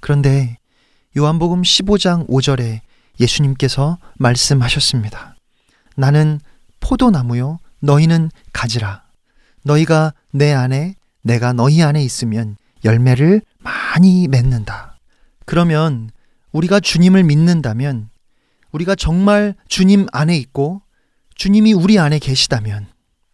그런데 0.00 0.58
요한복음 1.16 1.62
15장 1.62 2.28
5절에 2.28 2.80
예수님께서 3.20 3.98
말씀하셨습니다. 4.18 5.36
나는 5.96 6.40
포도나무요, 6.84 7.58
너희는 7.80 8.30
가지라. 8.52 9.04
너희가 9.62 10.12
내 10.30 10.52
안에, 10.52 10.94
내가 11.22 11.54
너희 11.54 11.82
안에 11.82 12.04
있으면 12.04 12.56
열매를 12.84 13.40
많이 13.58 14.28
맺는다. 14.28 14.98
그러면 15.46 16.10
우리가 16.52 16.80
주님을 16.80 17.24
믿는다면, 17.24 18.10
우리가 18.72 18.94
정말 18.94 19.54
주님 19.66 20.06
안에 20.12 20.36
있고, 20.36 20.82
주님이 21.34 21.72
우리 21.72 21.98
안에 21.98 22.18
계시다면, 22.18 22.86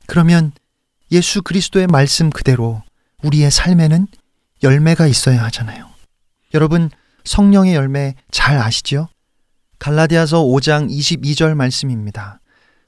그러면 0.07 0.53
예수 1.11 1.43
그리스도의 1.43 1.89
말씀 1.89 2.31
그대로 2.31 2.83
우리의 3.25 3.51
삶에는 3.51 4.07
열매가 4.63 5.09
있어야 5.09 5.43
하잖아요. 5.45 5.89
여러분, 6.55 6.89
성령의 7.25 7.75
열매 7.75 8.15
잘 8.31 8.59
아시죠? 8.59 9.09
갈라디아서 9.81 10.45
5장 10.45 10.89
22절 10.91 11.55
말씀입니다. 11.55 12.40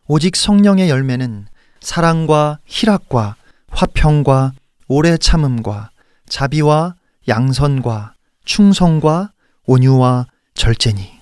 오직 0.06 0.36
성령의 0.36 0.90
열매는 0.90 1.46
사랑과 1.80 2.58
희락과 2.66 3.36
화평과 3.68 4.52
오래 4.88 5.16
참음과 5.16 5.90
자비와 6.28 6.96
양선과 7.28 8.14
충성과 8.44 9.32
온유와 9.64 10.26
절제니. 10.54 11.20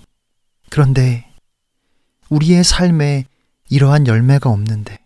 그런데 0.70 1.30
우리의 2.30 2.64
삶에 2.64 3.26
이러한 3.68 4.06
열매가 4.06 4.48
없는데 4.48 4.98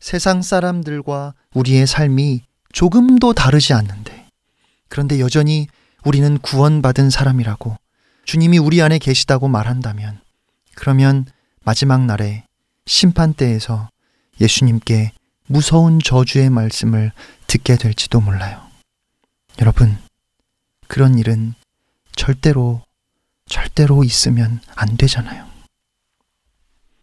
세상 0.00 0.42
사람들과 0.42 1.34
우리의 1.54 1.86
삶이 1.86 2.42
조금도 2.72 3.32
다르지 3.32 3.72
않는데 3.72 4.28
그런데 4.88 5.20
여전히 5.20 5.66
우리는 6.04 6.38
구원받은 6.38 7.10
사람이라고 7.10 7.76
주님이 8.24 8.58
우리 8.58 8.82
안에 8.82 8.98
계시다고 8.98 9.48
말한다면 9.48 10.20
그러면 10.74 11.26
마지막 11.64 12.04
날에 12.04 12.47
심판대에서 12.88 13.90
예수님께 14.40 15.12
무서운 15.46 16.00
저주의 16.00 16.48
말씀을 16.50 17.12
듣게 17.46 17.76
될지도 17.76 18.20
몰라요. 18.20 18.66
여러분, 19.60 19.96
그런 20.88 21.18
일은 21.18 21.54
절대로, 22.16 22.82
절대로 23.46 24.04
있으면 24.04 24.60
안 24.74 24.96
되잖아요. 24.96 25.46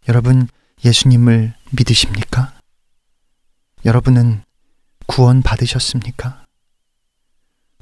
여러분, 0.08 0.48
예수님을 0.84 1.54
믿으십니까? 1.70 2.58
여러분은 3.84 4.42
구원 5.06 5.42
받으셨습니까? 5.42 6.44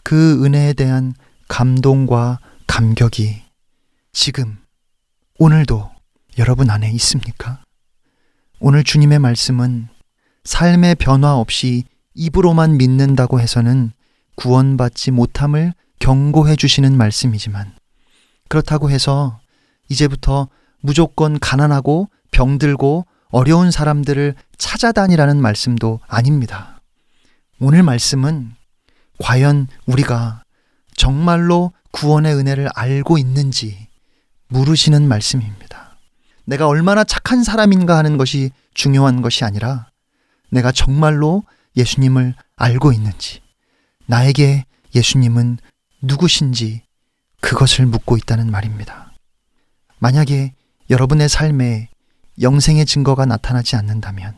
그 0.02 0.44
은혜에 0.44 0.74
대한 0.74 1.14
감동과 1.48 2.38
감격이 2.66 3.42
지금, 4.12 4.62
오늘도 5.38 5.90
여러분 6.38 6.68
안에 6.68 6.90
있습니까? 6.92 7.63
오늘 8.60 8.84
주님의 8.84 9.18
말씀은 9.18 9.88
삶의 10.44 10.96
변화 10.96 11.36
없이 11.36 11.84
입으로만 12.14 12.76
믿는다고 12.76 13.40
해서는 13.40 13.92
구원받지 14.36 15.10
못함을 15.10 15.74
경고해 15.98 16.56
주시는 16.56 16.96
말씀이지만 16.96 17.74
그렇다고 18.48 18.90
해서 18.90 19.40
이제부터 19.88 20.48
무조건 20.80 21.38
가난하고 21.38 22.08
병들고 22.30 23.06
어려운 23.30 23.70
사람들을 23.70 24.34
찾아다니라는 24.58 25.40
말씀도 25.40 26.00
아닙니다. 26.06 26.80
오늘 27.58 27.82
말씀은 27.82 28.52
과연 29.18 29.66
우리가 29.86 30.44
정말로 30.96 31.72
구원의 31.90 32.34
은혜를 32.34 32.68
알고 32.74 33.18
있는지 33.18 33.88
물으시는 34.48 35.08
말씀입니다. 35.08 35.83
내가 36.44 36.68
얼마나 36.68 37.04
착한 37.04 37.42
사람인가 37.42 37.96
하는 37.96 38.16
것이 38.16 38.50
중요한 38.74 39.22
것이 39.22 39.44
아니라 39.44 39.90
내가 40.50 40.72
정말로 40.72 41.44
예수님을 41.76 42.34
알고 42.56 42.92
있는지, 42.92 43.40
나에게 44.06 44.64
예수님은 44.94 45.58
누구신지 46.02 46.82
그것을 47.40 47.86
묻고 47.86 48.16
있다는 48.16 48.50
말입니다. 48.50 49.12
만약에 49.98 50.54
여러분의 50.90 51.28
삶에 51.28 51.88
영생의 52.40 52.84
증거가 52.86 53.24
나타나지 53.24 53.76
않는다면 53.76 54.36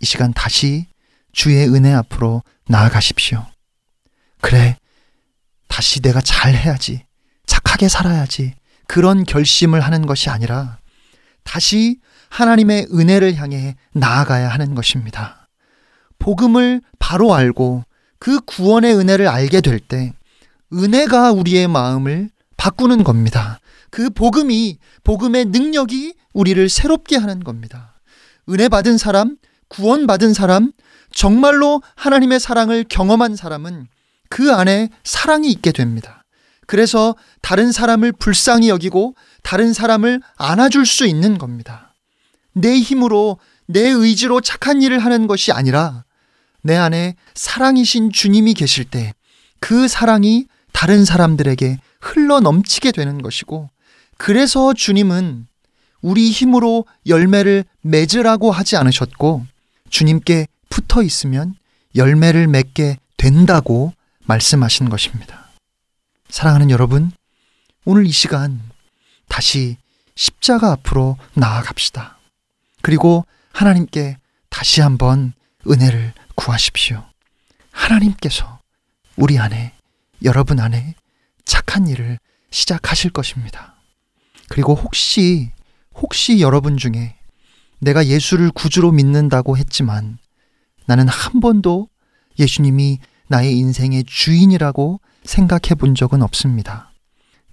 이 0.00 0.04
시간 0.04 0.32
다시 0.32 0.86
주의 1.32 1.66
은혜 1.68 1.92
앞으로 1.92 2.42
나아가십시오. 2.68 3.46
그래, 4.40 4.76
다시 5.68 6.00
내가 6.00 6.20
잘 6.20 6.54
해야지, 6.54 7.04
착하게 7.46 7.88
살아야지, 7.88 8.54
그런 8.86 9.24
결심을 9.24 9.80
하는 9.80 10.06
것이 10.06 10.30
아니라 10.30 10.78
다시 11.44 11.98
하나님의 12.30 12.88
은혜를 12.92 13.36
향해 13.36 13.76
나아가야 13.92 14.48
하는 14.48 14.74
것입니다. 14.74 15.48
복음을 16.18 16.80
바로 16.98 17.34
알고 17.34 17.84
그 18.18 18.40
구원의 18.40 18.96
은혜를 18.96 19.28
알게 19.28 19.60
될 19.60 19.78
때 19.78 20.12
은혜가 20.72 21.32
우리의 21.32 21.68
마음을 21.68 22.30
바꾸는 22.56 23.04
겁니다. 23.04 23.60
그 23.90 24.10
복음이 24.10 24.78
복음의 25.04 25.46
능력이 25.46 26.14
우리를 26.32 26.68
새롭게 26.68 27.16
하는 27.16 27.44
겁니다. 27.44 27.94
은혜 28.48 28.68
받은 28.68 28.98
사람, 28.98 29.36
구원 29.68 30.06
받은 30.06 30.34
사람, 30.34 30.72
정말로 31.12 31.82
하나님의 31.94 32.40
사랑을 32.40 32.84
경험한 32.88 33.36
사람은 33.36 33.86
그 34.30 34.52
안에 34.52 34.88
사랑이 35.04 35.48
있게 35.50 35.70
됩니다. 35.70 36.24
그래서 36.66 37.14
다른 37.40 37.70
사람을 37.70 38.12
불쌍히 38.12 38.68
여기고 38.68 39.14
다른 39.44 39.72
사람을 39.72 40.20
안아줄 40.36 40.86
수 40.86 41.06
있는 41.06 41.38
겁니다. 41.38 41.94
내 42.52 42.76
힘으로 42.76 43.38
내 43.66 43.88
의지로 43.88 44.40
착한 44.40 44.82
일을 44.82 44.98
하는 44.98 45.28
것이 45.28 45.52
아니라 45.52 46.02
내 46.62 46.74
안에 46.74 47.14
사랑이신 47.34 48.10
주님이 48.10 48.54
계실 48.54 48.84
때 48.84 49.12
그 49.64 49.88
사랑이 49.88 50.44
다른 50.72 51.06
사람들에게 51.06 51.78
흘러 52.02 52.40
넘치게 52.40 52.92
되는 52.92 53.22
것이고 53.22 53.70
그래서 54.18 54.74
주님은 54.74 55.46
우리 56.02 56.30
힘으로 56.30 56.84
열매를 57.06 57.64
맺으라고 57.80 58.52
하지 58.52 58.76
않으셨고 58.76 59.46
주님께 59.88 60.48
붙어 60.68 61.02
있으면 61.02 61.54
열매를 61.96 62.46
맺게 62.46 62.98
된다고 63.16 63.94
말씀하신 64.26 64.90
것입니다. 64.90 65.48
사랑하는 66.28 66.68
여러분, 66.68 67.10
오늘 67.86 68.04
이 68.04 68.10
시간 68.10 68.60
다시 69.28 69.76
십자가 70.14 70.72
앞으로 70.72 71.16
나아갑시다. 71.34 72.18
그리고 72.82 73.26
하나님께 73.52 74.18
다시 74.48 74.80
한번 74.80 75.32
은혜를 75.68 76.12
구하십시오. 76.34 77.04
하나님께서 77.70 78.60
우리 79.16 79.38
안에, 79.38 79.74
여러분 80.22 80.60
안에 80.60 80.94
착한 81.44 81.86
일을 81.86 82.18
시작하실 82.50 83.10
것입니다. 83.10 83.74
그리고 84.48 84.74
혹시, 84.74 85.50
혹시 85.94 86.40
여러분 86.40 86.76
중에 86.76 87.16
내가 87.80 88.06
예수를 88.06 88.50
구주로 88.50 88.92
믿는다고 88.92 89.56
했지만 89.56 90.18
나는 90.86 91.08
한 91.08 91.40
번도 91.40 91.88
예수님이 92.38 92.98
나의 93.28 93.56
인생의 93.58 94.04
주인이라고 94.04 95.00
생각해 95.24 95.74
본 95.78 95.94
적은 95.94 96.22
없습니다. 96.22 96.92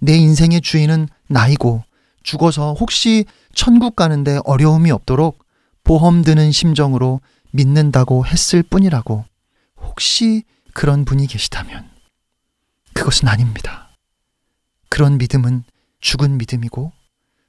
내 0.02 0.16
인생의 0.16 0.62
주인은 0.62 1.08
나이고 1.28 1.84
죽어서 2.24 2.74
혹시 2.74 3.24
천국 3.54 3.94
가는데 3.94 4.40
어려움이 4.44 4.90
없도록 4.90 5.44
보험 5.84 6.22
드는 6.22 6.50
심정으로 6.50 7.20
믿는다고 7.52 8.26
했을 8.26 8.64
뿐이라고 8.64 9.24
혹시 9.80 10.42
그런 10.74 11.04
분이 11.04 11.28
계시다면 11.28 11.88
그것은 12.94 13.28
아닙니다. 13.28 13.90
그런 14.88 15.18
믿음은 15.18 15.62
죽은 16.00 16.36
믿음이고 16.36 16.90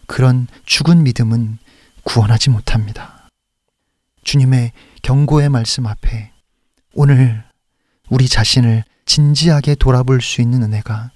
그런 0.05 0.47
죽은 0.65 1.01
믿음은 1.01 1.57
구원하지 2.03 2.51
못합니다. 2.51 3.29
주님의 4.23 4.73
경고의 5.01 5.49
말씀 5.49 5.87
앞에 5.87 6.31
오늘 6.93 7.43
우리 8.09 8.29
자신을 8.29 8.83
진지하게 9.05 9.73
돌아볼 9.73 10.21
수 10.21 10.41
있는 10.41 10.61
은혜가 10.61 11.12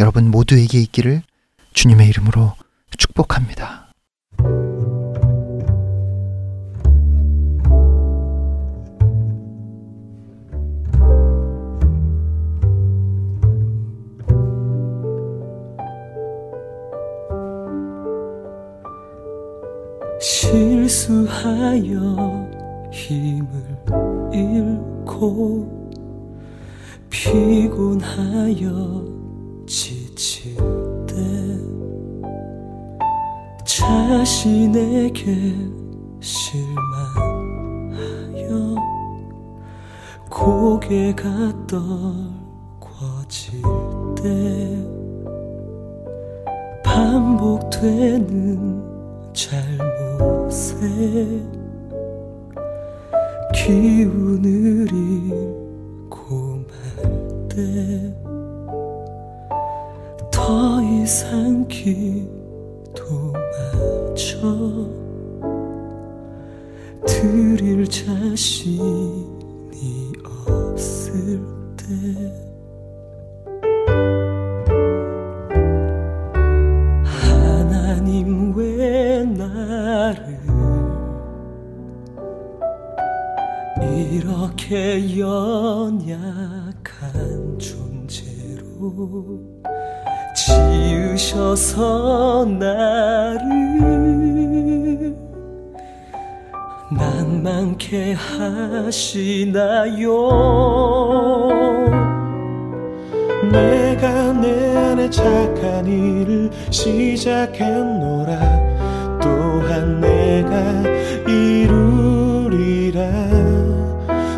여러분 0.00 0.30
모두에게 0.30 0.80
있기를 0.80 1.22
주님의 1.72 2.08
이름으로 2.08 2.54
축복합니다. 2.96 3.88
실수하여 20.20 21.80
힘을 22.92 23.48
잃고 24.32 25.76
피곤하여 27.10 28.58
지칠 29.68 30.56
때 31.06 31.14
자신에게 33.66 35.24
실망하여 36.20 37.26
고개가 40.30 41.66
떨궈질 41.66 43.60
때 44.16 44.74
반복되는 46.82 48.22
잘못에 49.34 50.78
기운을 53.52 54.88
잃고 54.90 56.64
말때 56.96 58.27
더 60.48 60.80
이상 60.82 61.68
기도마저 61.68 62.24
드릴 67.06 67.86
자신이 67.86 68.80
없을 70.24 71.38
때 71.76 71.84
하나님 77.04 78.54
왜 78.56 79.24
나를 79.24 80.38
이렇게 83.82 85.18
연약한 85.18 85.98
존재로 87.58 89.57
지으셔서 91.18 92.46
나를. 92.58 93.38
낭만케 96.96 98.14
하시나요? 98.14 99.58
내가 103.50 104.32
내 104.32 104.76
안에 104.76 105.10
착한 105.10 105.86
일을 105.86 106.50
시작했노라. 106.70 108.38
또한 109.20 110.00
내가 110.00 110.56
이루리라. 111.28 113.02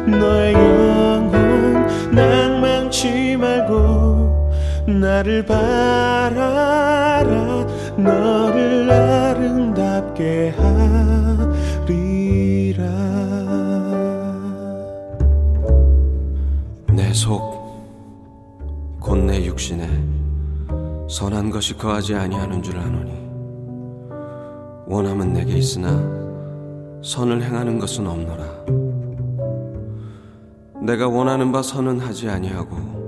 너의 0.07 0.55
영혼 0.55 1.87
말고 2.11 2.50
나를 4.99 5.45
바라라. 5.47 6.41
너를 7.97 8.91
아름답게 8.91 10.55
하리라. 11.87 12.85
내 16.93 17.13
속 17.13 17.51
곧 19.03 19.17
내 19.27 19.45
육신에 19.45 19.89
선한 21.09 21.51
것이 21.51 21.77
거하지 21.77 22.15
아니하는 22.15 22.63
줄 22.63 22.79
아노니 22.79 23.11
원함은 24.87 25.33
내게 25.33 25.55
있으나 25.55 25.91
선을 27.03 27.43
행하는 27.43 27.79
것은 27.79 28.07
없노라. 28.07 28.45
내가 30.83 31.09
원하는 31.09 31.51
바 31.53 31.63
선은 31.63 31.99
하지 32.01 32.29
아니하고 32.29 33.00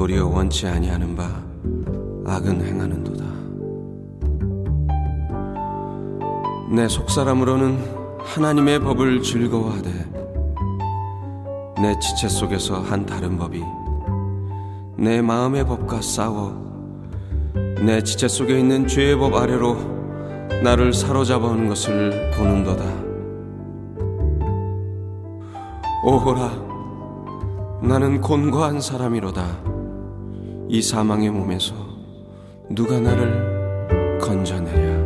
도리어 0.00 0.28
원치 0.28 0.66
아니하는 0.66 1.14
바 1.14 1.24
악은 2.24 2.64
행하는도다 2.64 3.24
내 6.74 6.88
속사람으로는 6.88 7.76
하나님의 8.20 8.80
법을 8.80 9.22
즐거워하되 9.22 9.90
내 11.82 11.98
지체 11.98 12.30
속에서 12.30 12.80
한 12.80 13.04
다른 13.04 13.36
법이 13.36 13.62
내 14.96 15.20
마음의 15.20 15.66
법과 15.66 16.00
싸워 16.00 16.54
내 17.84 18.02
지체 18.02 18.26
속에 18.26 18.58
있는 18.58 18.86
죄의 18.86 19.16
법 19.16 19.34
아래로 19.34 19.76
나를 20.62 20.94
사로잡아 20.94 21.46
오는 21.46 21.68
것을 21.68 22.30
보는도다. 22.38 22.84
오호라, 26.06 26.50
나는 27.82 28.22
곤고한 28.22 28.80
사람이로다. 28.80 29.69
이 30.72 30.80
사망의 30.80 31.30
몸에서 31.30 31.74
누가 32.68 33.00
나를 33.00 34.20
건져내랴. 34.20 35.00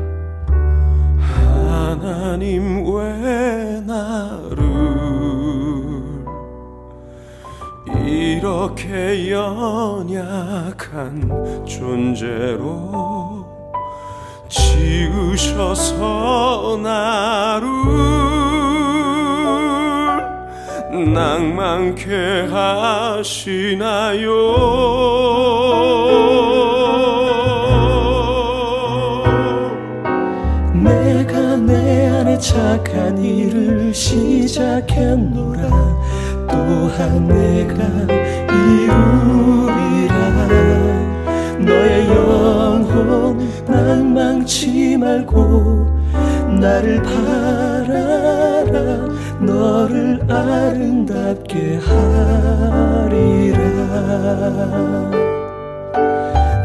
하나님 1.16 2.84
왜 2.84 3.80
나를 3.80 4.62
이렇게 7.96 9.30
연약한 9.30 10.84
존재로 11.64 13.46
지으셔서 14.50 15.98
나를 16.82 18.73
낭만케 20.94 22.46
하시나요? 22.50 24.30
내가 30.72 31.56
내 31.56 32.06
안에 32.06 32.38
착한 32.38 33.18
일을 33.18 33.92
시작했노라. 33.92 35.68
또한 36.48 37.26
내가 37.26 37.82
이루리라. 38.54 40.14
너의 41.58 42.06
영혼 42.08 43.38
낭 43.66 44.14
망치 44.14 44.96
말고 44.96 45.92
나를 46.60 47.02
바라라. 47.02 47.94
너를 49.40 50.13
아름답게 50.28 51.78
하리라. 51.78 53.58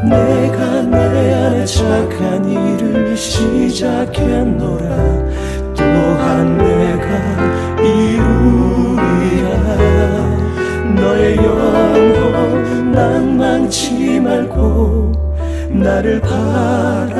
내가 0.04 0.82
내 0.84 1.34
안에 1.34 1.66
착한 1.66 2.46
일을 2.50 3.16
시작했노라. 3.18 4.86
또한 5.76 6.58
내가 6.58 7.08
이루리라. 7.84 9.50
너의 10.96 11.36
영혼 11.38 12.92
낭망치 12.92 14.20
말고 14.22 15.12
나를 15.70 16.22
바라라. 16.22 17.20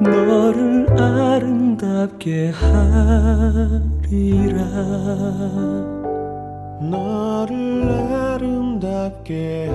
너를 0.00 0.86
아름답게 0.98 2.50
하 2.50 3.93
리라 4.10 4.64
너를 6.80 7.88
아름답게 7.90 9.68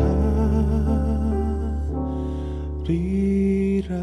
하리라 2.86 3.96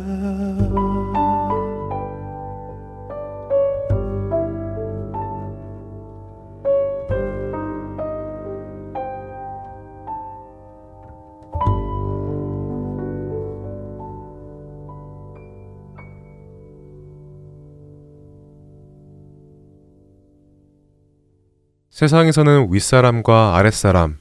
세상에서는 21.97 22.74
윗사람과 22.74 23.57
아랫사람, 23.57 24.18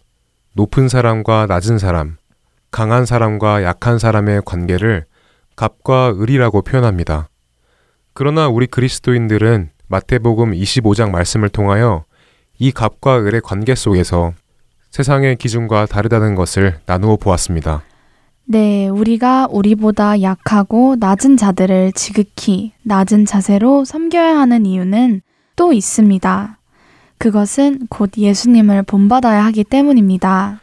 높은 0.54 0.88
사람과 0.88 1.46
낮은 1.46 1.78
사람, 1.78 2.16
강한 2.72 3.06
사람과 3.06 3.66
약한 3.66 4.00
사람의 4.00 4.44
관계를 4.46 5.04
갑과 5.58 6.16
을이라고 6.18 6.62
표현합니다. 6.62 7.28
그러나 8.14 8.48
우리 8.48 8.66
그리스도인들은 8.66 9.72
마태복음 9.90 10.54
25장 10.54 11.12
말씀을 11.12 11.50
통하여 11.50 12.06
이 12.60 12.72
갑과 12.72 13.26
을의 13.26 13.42
관계 13.44 13.76
속에서 13.76 14.32
세상의 14.92 15.36
기준과 15.36 15.88
다르다는 15.88 16.36
것을 16.36 16.80
나누어 16.86 17.18
보았습니다. 17.18 17.84
네, 18.46 18.88
우리가 18.88 19.50
우리보다 19.52 20.22
약하고 20.22 20.96
낮은 20.98 21.36
자들을 21.36 21.92
지극히 21.92 22.72
낮은 22.84 23.26
자세로 23.26 23.84
섬겨야 23.84 24.40
하는 24.40 24.66
이유는 24.66 25.22
또 25.58 25.74
있습니다. 25.74 26.60
그것은 27.18 27.88
곧 27.90 28.12
예수님을 28.18 28.84
본받아야 28.84 29.46
하기 29.46 29.64
때문입니다. 29.64 30.60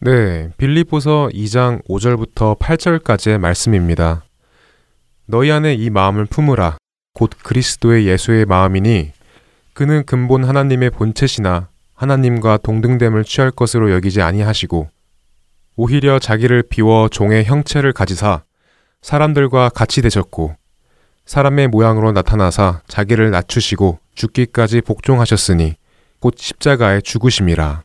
네, 0.00 0.50
빌립보서 0.56 1.30
2장 1.32 1.84
5절부터 1.86 2.58
8절까지의 2.58 3.38
말씀입니다. 3.38 4.24
너희 5.26 5.50
안에 5.50 5.74
이 5.74 5.90
마음을 5.90 6.26
품으라. 6.26 6.76
곧 7.14 7.30
그리스도의 7.42 8.06
예수의 8.08 8.46
마음이니 8.46 9.12
그는 9.74 10.04
근본 10.04 10.44
하나님의 10.44 10.90
본체시나 10.90 11.68
하나님과 11.94 12.58
동등됨을 12.58 13.24
취할 13.24 13.50
것으로 13.50 13.92
여기지 13.92 14.22
아니하시고 14.22 14.88
오히려 15.76 16.18
자기를 16.18 16.64
비워 16.68 17.08
종의 17.08 17.44
형체를 17.44 17.92
가지사 17.92 18.42
사람들과 19.02 19.68
같이 19.68 20.02
되셨고 20.02 20.56
사람의 21.26 21.68
모양으로 21.68 22.12
나타나사 22.12 22.82
자기를 22.88 23.30
낮추시고 23.30 23.98
죽기까지 24.14 24.80
복종하셨으니 24.80 25.76
곧 26.22 26.34
십자가에 26.36 27.00
죽으심이라. 27.00 27.82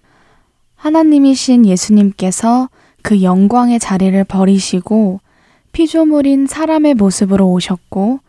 하나님이신 0.75 1.65
예수님께서 1.65 2.69
그 3.01 3.23
영광의 3.23 3.79
자리를 3.79 4.23
버리시고 4.25 5.19
피조물인 5.71 6.45
사람의 6.45 6.93
모습으로 6.93 7.49
오셨고 7.51 8.19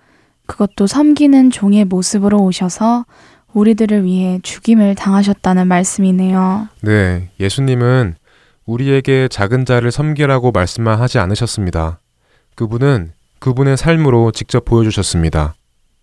그것도 0.47 0.87
섬기는 0.87 1.51
종의 1.51 1.85
모습으로 1.85 2.39
오셔서 2.39 3.05
우리들을 3.53 4.05
위해 4.05 4.41
죽임을 4.43 4.95
당하셨다는 4.95 5.67
말씀이네요. 5.67 6.69
네, 6.81 7.29
예수님은 7.39 8.15
우리에게 8.65 9.29
작은 9.29 9.67
자를 9.67 9.91
섬기라고 9.91 10.53
말씀만 10.53 10.99
하지 10.99 11.19
않으셨습니다. 11.19 11.99
그분은 12.55 13.13
그분의 13.41 13.77
삶으로 13.77 14.33
직접 14.33 14.65
보여주셨습니다. 14.65 15.55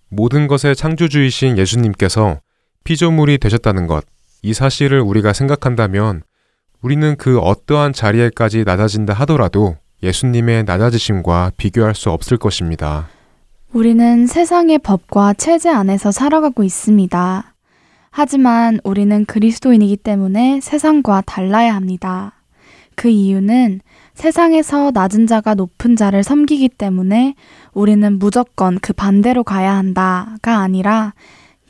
모든 0.10 0.48
것의 0.48 0.76
창조주이신 0.76 1.58
예수님께서 1.58 2.40
피조물이 2.86 3.40
되셨다는 3.40 3.88
것, 3.88 4.06
이 4.44 4.54
사실을 4.54 5.02
우리가 5.02 5.34
생각한다면 5.34 6.22
우리는 6.82 7.16
그 7.18 7.40
어떠한 7.40 7.94
자리에까지 7.94 8.64
낮아진다 8.64 9.12
하더라도 9.14 9.76
예수님의 10.04 10.66
낮아지심과 10.66 11.54
비교할 11.58 11.96
수 11.96 12.12
없을 12.12 12.38
것입니다. 12.38 13.08
우리는 13.74 14.28
세상의 14.28 14.80
법과 14.80 15.34
체제 15.34 15.70
안에서 15.70 16.12
살아가고 16.12 16.64
있습니다. 16.64 17.56
하지만 18.12 18.80
우리는 18.84 19.26
그리스도인이기 19.26 19.98
때문에 19.98 20.60
세상과 20.62 21.24
달라야 21.26 21.74
합니다. 21.74 22.34
그 22.96 23.10
이유는 23.10 23.82
세상에서 24.14 24.92
낮은 24.94 25.26
자가 25.26 25.56
높은 25.56 25.96
자를 25.96 26.24
섬기기 26.24 26.70
때문에 26.70 27.34
우리는 27.74 28.20
무조건 28.20 28.78
그 28.80 28.94
반대로 28.94 29.44
가야 29.44 29.74
한다가 29.74 30.60
아니라 30.60 31.14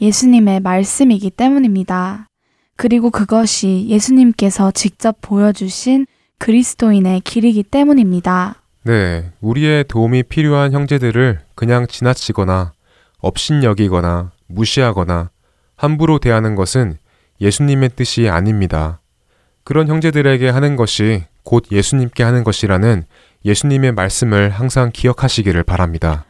예수님의 0.01 0.59
말씀이기 0.59 1.31
때문입니다. 1.31 2.27
그리고 2.75 3.09
그것이 3.09 3.85
예수님께서 3.89 4.71
직접 4.71 5.17
보여주신 5.21 6.05
그리스도인의 6.39 7.21
길이기 7.21 7.63
때문입니다. 7.63 8.61
네, 8.83 9.31
우리의 9.41 9.85
도움이 9.87 10.23
필요한 10.23 10.73
형제들을 10.73 11.39
그냥 11.55 11.87
지나치거나 11.87 12.73
업신여기거나 13.19 14.31
무시하거나 14.47 15.31
함부로 15.75 16.19
대하는 16.19 16.55
것은 16.55 16.97
예수님의 17.41 17.91
뜻이 17.95 18.29
아닙니다. 18.29 19.01
그런 19.63 19.87
형제들에게 19.87 20.47
하는 20.49 20.75
것이 20.75 21.23
곧 21.43 21.65
예수님께 21.71 22.23
하는 22.23 22.43
것이라는 22.43 23.05
예수님의 23.43 23.93
말씀을 23.93 24.49
항상 24.49 24.91
기억하시기를 24.93 25.63
바랍니다. 25.63 26.25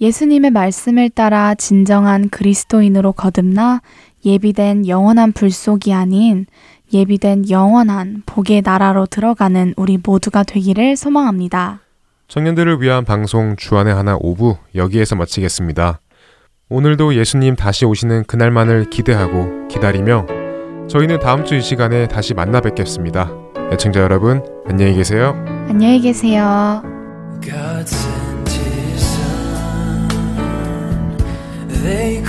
예수님의 0.00 0.50
말씀을 0.52 1.10
따라 1.10 1.54
진정한 1.54 2.28
그리스도인으로 2.28 3.12
거듭나 3.12 3.80
예비된 4.24 4.86
영원한 4.88 5.32
불속이 5.32 5.92
아닌 5.92 6.46
예비된 6.92 7.50
영원한 7.50 8.22
복의 8.26 8.62
나라로 8.64 9.06
들어가는 9.06 9.74
우리 9.76 9.98
모두가 10.02 10.42
되기를 10.44 10.96
소망합니다. 10.96 11.80
청년들을 12.28 12.80
위한 12.80 13.04
방송 13.04 13.56
주안의 13.56 13.94
하나 13.94 14.16
오부 14.20 14.56
여기에서 14.74 15.16
마치겠습니다. 15.16 16.00
오늘도 16.68 17.14
예수님 17.14 17.56
다시 17.56 17.84
오시는 17.86 18.24
그날만을 18.24 18.90
기대하고 18.90 19.68
기다리며 19.68 20.26
저희는 20.88 21.18
다음 21.20 21.44
주 21.44 21.54
이 21.56 21.60
시간에 21.62 22.06
다시 22.08 22.34
만나 22.34 22.60
뵙겠습니다. 22.60 23.30
애청자 23.72 24.00
여러분, 24.00 24.42
안녕히 24.66 24.94
계세요. 24.94 25.34
안녕히 25.68 26.00
계세요. 26.00 26.82
They 31.82 32.27